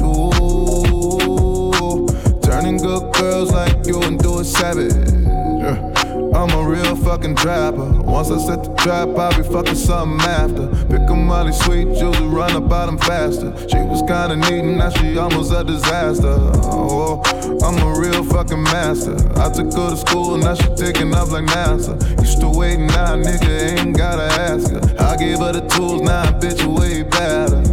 Ooh, 0.00 2.08
turning 2.42 2.78
good 2.78 3.05
girls 3.16 3.52
like 3.52 3.86
you 3.86 4.02
into 4.02 4.38
a 4.38 4.44
savage. 4.44 4.92
Yeah. 4.92 5.96
I'm 6.34 6.50
a 6.50 6.68
real 6.68 6.94
fucking 6.96 7.36
trapper. 7.36 8.02
Once 8.02 8.30
I 8.30 8.38
set 8.38 8.62
the 8.62 8.74
trap, 8.74 9.08
I'll 9.16 9.34
be 9.36 9.48
fucking 9.48 9.74
something 9.74 10.20
after. 10.28 10.68
Pick 10.86 11.08
a 11.08 11.14
Molly 11.14 11.52
sweet 11.52 11.88
juice 11.96 12.16
and 12.18 12.32
run 12.32 12.54
about 12.56 12.86
them 12.86 12.98
faster. 12.98 13.56
She 13.68 13.78
was 13.78 14.02
kinda 14.02 14.36
neat, 14.36 14.62
now 14.62 14.90
she 14.90 15.16
almost 15.16 15.52
a 15.52 15.64
disaster. 15.64 16.36
Oh, 16.64 17.22
I'm 17.64 17.78
a 17.78 17.98
real 17.98 18.22
fucking 18.24 18.62
master. 18.62 19.16
I 19.40 19.50
took 19.50 19.72
her 19.72 19.90
to 19.90 19.96
school, 19.96 20.34
and 20.34 20.44
now 20.44 20.54
she 20.54 20.68
taking 20.76 21.14
up 21.14 21.30
like 21.30 21.46
NASA. 21.46 21.94
Used 22.20 22.40
to 22.40 22.50
wait, 22.50 22.78
now 22.78 23.16
nigga 23.16 23.78
ain't 23.78 23.96
gotta 23.96 24.28
ask 24.50 24.70
her. 24.70 24.82
I 24.98 25.16
gave 25.16 25.38
her 25.38 25.52
the 25.52 25.62
tools, 25.68 26.02
now 26.02 26.26
bitch 26.38 26.62
way 26.66 27.02
better. 27.02 27.65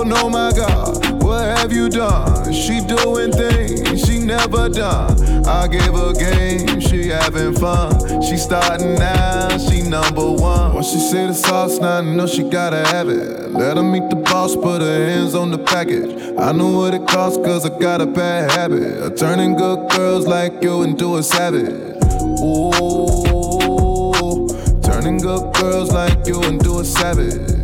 Oh 0.00 0.04
no, 0.04 0.30
my 0.30 0.52
God, 0.52 1.24
what 1.24 1.58
have 1.58 1.72
you 1.72 1.88
done? 1.88 2.52
She 2.52 2.78
doing 2.86 3.32
things 3.32 4.06
she 4.06 4.20
never 4.20 4.68
done. 4.68 5.44
I 5.44 5.66
gave 5.66 5.92
her 5.92 6.12
game, 6.12 6.78
she 6.78 7.08
having 7.08 7.52
fun. 7.56 8.22
She 8.22 8.36
starting 8.36 8.94
now, 8.94 9.58
she 9.58 9.82
number 9.82 10.30
one. 10.30 10.74
Once 10.74 10.92
she 10.92 11.00
see 11.00 11.26
the 11.26 11.34
sauce, 11.34 11.80
now 11.80 11.98
I 11.98 12.00
know 12.02 12.28
she 12.28 12.48
gotta 12.48 12.86
have 12.86 13.08
it. 13.08 13.50
Let 13.50 13.76
her 13.76 13.82
meet 13.82 14.08
the 14.08 14.14
boss, 14.14 14.54
put 14.54 14.82
her 14.82 15.08
hands 15.08 15.34
on 15.34 15.50
the 15.50 15.58
package. 15.58 16.12
I 16.38 16.52
know 16.52 16.78
what 16.78 16.94
it 16.94 17.04
costs, 17.08 17.38
cause 17.38 17.66
I 17.66 17.76
got 17.76 18.00
a 18.00 18.06
bad 18.06 18.52
habit. 18.52 19.02
Of 19.02 19.16
turning 19.16 19.56
good 19.56 19.90
girls 19.90 20.28
like 20.28 20.62
you 20.62 20.84
into 20.84 21.16
a 21.16 21.24
savage. 21.24 21.74
Ooh, 22.40 22.70
turning 24.80 25.18
good 25.18 25.52
girls 25.54 25.90
like 25.90 26.24
you 26.24 26.40
into 26.44 26.78
a 26.78 26.84
savage. 26.84 27.57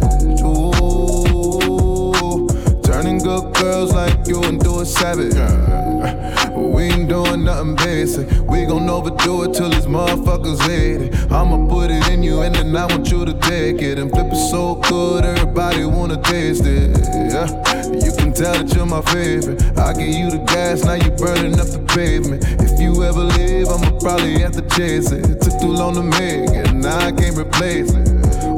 Good 3.24 3.54
girls 3.54 3.94
like 3.94 4.26
you 4.26 4.42
and 4.42 4.60
do 4.60 4.80
a 4.80 4.84
savage. 4.84 5.32
We 6.54 6.82
ain't 6.82 7.08
doing 7.08 7.42
nothing 7.42 7.74
basic. 7.74 8.28
We 8.42 8.66
gon' 8.66 8.88
overdo 8.90 9.44
it 9.44 9.54
till 9.54 9.70
these 9.70 9.86
motherfuckers 9.86 10.60
hate 10.68 11.00
it. 11.00 11.32
I'ma 11.32 11.66
put 11.66 11.90
it 11.90 12.06
in 12.10 12.22
you 12.22 12.42
and 12.42 12.54
then 12.54 12.76
I 12.76 12.84
want 12.84 13.10
you 13.10 13.24
to 13.24 13.32
take 13.40 13.80
it 13.80 13.98
and 13.98 14.10
flip 14.10 14.26
it 14.30 14.50
so 14.50 14.74
good 14.74 15.24
everybody 15.24 15.86
wanna 15.86 16.20
taste 16.20 16.66
it. 16.66 16.90
Yeah, 17.32 17.48
you 18.04 18.12
can 18.12 18.34
tell 18.34 18.52
that 18.52 18.70
you're 18.74 18.84
my 18.84 19.00
favorite. 19.00 19.62
I 19.78 19.94
give 19.94 20.14
you 20.14 20.30
the 20.30 20.44
gas, 20.46 20.84
now 20.84 20.92
you 20.92 21.10
burning 21.12 21.58
up 21.58 21.68
the 21.68 21.82
pavement. 21.96 22.44
If 22.60 22.78
you 22.78 23.02
ever 23.04 23.24
leave, 23.24 23.68
I'ma 23.68 23.98
probably 24.00 24.38
have 24.40 24.52
to 24.52 24.62
chase 24.76 25.10
it. 25.12 25.24
It 25.30 25.40
took 25.40 25.58
too 25.60 25.72
long 25.72 25.94
to 25.94 26.02
make 26.02 26.50
it, 26.50 26.74
now 26.74 26.98
I 26.98 27.10
can't 27.10 27.38
replace 27.38 27.90
it. 27.90 28.13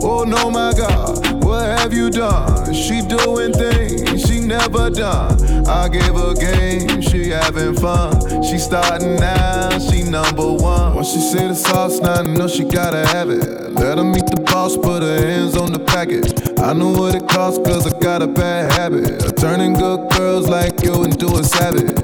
Oh 0.09 0.23
no, 0.23 0.51
my 0.51 0.73
God, 0.73 1.43
what 1.43 1.67
have 1.67 1.93
you 1.93 2.11
done? 2.11 2.73
She 2.73 3.03
doing 3.03 3.53
things 3.53 4.25
she 4.25 4.39
never 4.39 4.89
done. 4.89 5.67
I 5.67 5.89
gave 5.89 6.15
her 6.15 6.33
game, 6.33 7.01
she 7.01 7.31
having 7.31 7.75
fun. 7.75 8.43
She 8.45 8.57
starting 8.57 9.17
now, 9.17 9.77
she 9.81 10.05
number 10.05 10.53
one. 10.53 10.95
When 10.95 11.05
she 11.05 11.19
see 11.19 11.49
the 11.49 11.55
sauce, 11.55 11.99
now 11.99 12.21
I 12.21 12.23
know 12.23 12.47
she 12.47 12.63
gotta 12.63 13.05
have 13.09 13.31
it. 13.31 13.73
Let 13.73 13.99
her 13.99 14.05
meet 14.05 14.27
the 14.27 14.41
boss, 14.43 14.77
put 14.77 15.03
her 15.03 15.19
hands 15.27 15.57
on 15.57 15.73
the 15.73 15.81
package. 15.81 16.33
I 16.61 16.73
know 16.73 16.93
what 16.93 17.17
it 17.17 17.29
costs, 17.29 17.59
cause 17.67 17.93
I 17.93 17.99
got 17.99 18.23
a 18.23 18.29
bad 18.29 18.73
habit. 18.73 19.25
Of 19.25 19.35
turning 19.35 19.73
good 19.75 20.09
girls 20.13 20.49
like 20.49 20.85
you 20.85 21.03
into 21.03 21.27
a 21.35 21.43
savage. 21.43 21.99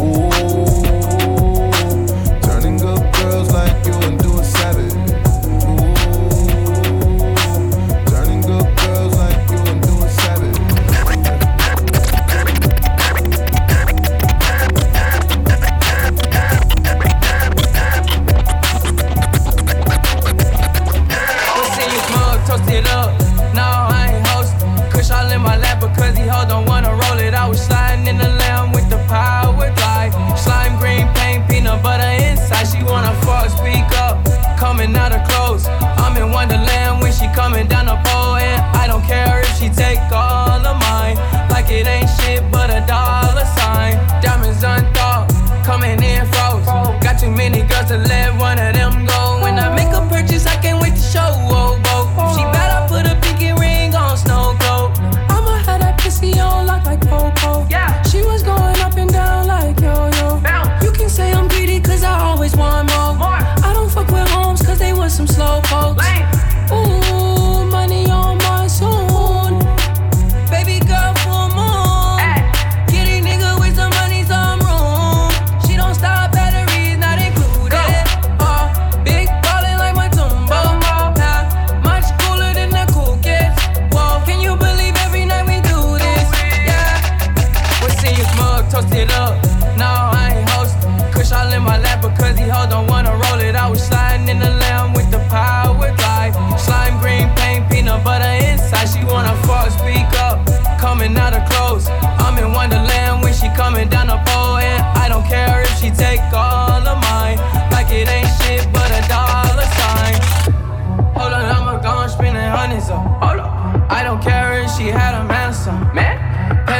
Ooh, 0.00 0.33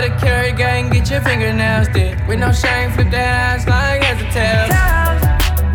the 0.04 0.16
carrot 0.20 0.56
gang, 0.56 0.90
get 0.90 1.10
your 1.10 1.20
fingernails 1.22 1.88
did. 1.88 2.14
With 2.28 2.38
no 2.38 2.52
shame, 2.52 2.90
flip 2.92 3.10
that 3.10 3.56
ass 3.56 3.66
like 3.66 4.02
as 4.04 4.20
a 4.20 4.28
tail. 4.36 4.68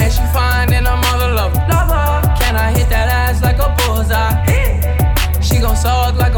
And 0.01 0.11
she 0.13 0.21
fine, 0.33 0.71
and 0.71 0.87
I'm 0.87 1.03
all 1.09 1.21
alone. 1.29 1.53
Can 2.39 2.55
I 2.55 2.71
hit 2.77 2.89
that 2.89 3.09
ass 3.09 3.41
like 3.41 3.57
a 3.57 3.73
bullseye? 3.77 4.37
She 5.41 5.59
gon' 5.59 5.75
suck 5.75 6.15
like 6.15 6.28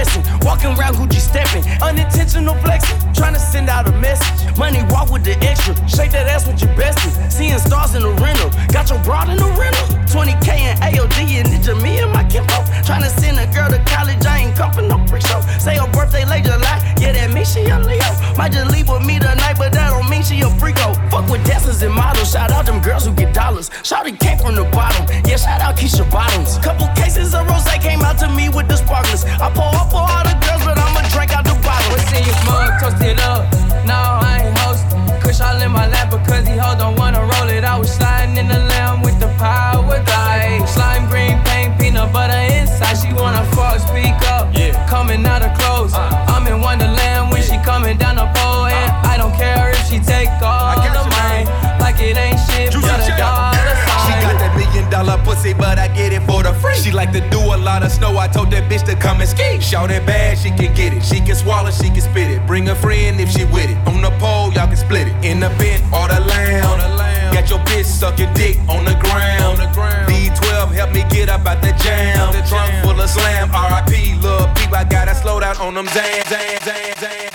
missing. 0.00 0.24
Walking 0.40 0.72
around 0.76 0.96
Gucci 0.96 1.20
stepping, 1.20 1.64
unintentional 1.82 2.54
flexing. 2.64 2.98
Trying 3.12 3.34
to 3.34 3.42
send 3.52 3.68
out 3.68 3.86
a 3.88 3.92
message. 3.92 4.56
Money 4.56 4.82
walk 4.88 5.10
with 5.10 5.24
the 5.24 5.36
extra. 5.44 5.74
Shake 5.88 6.12
that 6.12 6.26
ass 6.26 6.46
with 6.46 6.60
your 6.62 6.72
bestie. 6.72 7.12
Seeing 7.30 7.58
stars 7.58 7.94
in 7.94 8.02
the 8.02 8.12
rental. 8.24 8.50
Got 8.72 8.88
your 8.88 9.00
broad 9.04 9.28
in 9.28 9.36
the 9.36 9.50
rental. 9.60 9.86
20K 10.08 10.48
and 10.70 10.76
AOD 10.80 11.18
and 11.40 11.48
it's 11.52 11.68
me 11.84 11.98
and 11.98 12.12
my 12.12 12.24
Kimbo. 12.24 12.58
Trying 12.88 13.04
to 13.04 13.12
send 13.20 13.38
a 13.38 13.46
girl 13.52 13.68
to 13.70 13.80
college. 13.84 14.24
I 14.24 14.48
ain't 14.48 14.56
coming 14.56 14.88
no 14.88 14.96
freak 15.06 15.26
show. 15.26 15.40
Say 15.60 15.76
her 15.76 15.90
birthday 15.92 16.24
late 16.24 16.44
July. 16.44 16.76
Yeah, 16.98 17.12
that 17.12 17.32
means 17.34 17.52
she 17.52 17.64
a 17.68 17.78
Leo. 17.78 18.10
Might 18.36 18.52
just 18.52 18.72
leave 18.72 18.88
with 18.88 19.04
me 19.04 19.18
tonight, 19.18 19.56
but 19.58 19.72
that 19.72 19.90
don't 19.90 20.08
mean 20.08 20.22
she 20.22 20.40
a 20.40 20.48
freako. 20.60 20.96
Fuck 21.10 21.28
with 21.28 21.44
dancers 21.44 21.82
and 21.82 21.94
models. 21.94 22.32
Shout 22.32 22.50
out 22.50 22.64
them 22.64 22.80
girls 22.80 23.04
who 23.04 23.12
get 23.12 23.34
dollars. 23.34 23.68
Shouty 23.84 24.18
came 24.18 24.38
from 24.38 24.54
the 24.54 24.64
bottom. 24.64 25.04
Yeah, 25.28 25.36
shout 25.36 25.60
out 25.60 25.76
Keisha 25.76 26.08
Bottoms. 26.10 26.58
Couple 26.58 26.88
cases 26.96 27.34
of 27.34 27.46
rose 27.48 27.68
came 27.80 28.02
out 28.02 28.18
to 28.18 28.28
me 28.28 28.48
with 28.48 28.68
the 28.68 28.76
sparklers. 28.76 29.24
but 55.54 55.78
I 55.78 55.88
get 55.88 56.12
it 56.12 56.22
for 56.22 56.42
the 56.42 56.52
free. 56.54 56.76
She 56.76 56.90
like 56.92 57.12
to 57.12 57.20
do 57.30 57.38
a 57.38 57.56
lot 57.56 57.82
of 57.82 57.90
snow. 57.90 58.16
I 58.18 58.28
told 58.28 58.50
that 58.52 58.70
bitch 58.70 58.84
to 58.86 58.96
come 58.96 59.20
and 59.20 59.28
ski. 59.28 59.60
Shout 59.60 59.90
it 59.90 60.04
bad, 60.06 60.38
she 60.38 60.50
can 60.50 60.74
get 60.74 60.92
it. 60.92 61.02
She 61.02 61.20
can 61.20 61.34
swallow, 61.34 61.70
she 61.70 61.88
can 61.88 62.00
spit 62.00 62.30
it. 62.30 62.46
Bring 62.46 62.68
a 62.68 62.74
friend 62.74 63.20
if 63.20 63.30
she 63.30 63.44
with 63.44 63.70
it. 63.70 63.76
On 63.88 64.02
the 64.02 64.10
pole, 64.18 64.52
y'all 64.52 64.66
can 64.66 64.76
split 64.76 65.08
it. 65.08 65.14
In 65.24 65.40
the 65.40 65.50
bin 65.58 65.80
or 65.92 66.08
the 66.08 66.20
lounge. 66.20 66.82
Got 67.34 67.48
your 67.48 67.60
bitch 67.60 67.84
suck 67.84 68.18
your 68.18 68.32
dick 68.34 68.58
on 68.68 68.84
the 68.84 68.94
ground. 69.00 69.58
B12 70.08 70.72
help 70.72 70.92
me 70.92 71.04
get 71.10 71.28
up 71.28 71.46
out 71.46 71.62
the 71.62 71.72
jam. 71.82 72.32
Trunk 72.48 72.72
full 72.82 73.00
of 73.00 73.08
slam. 73.08 73.50
R.I.P. 73.52 74.14
Lil 74.20 74.46
Peep. 74.54 74.72
I 74.72 74.84
gotta 74.84 75.14
slow 75.14 75.40
down 75.40 75.56
on 75.58 75.74
them. 75.74 75.86
Damn, 75.86 76.24
damn, 76.28 76.58
damn, 76.64 76.94
damn. 77.00 77.29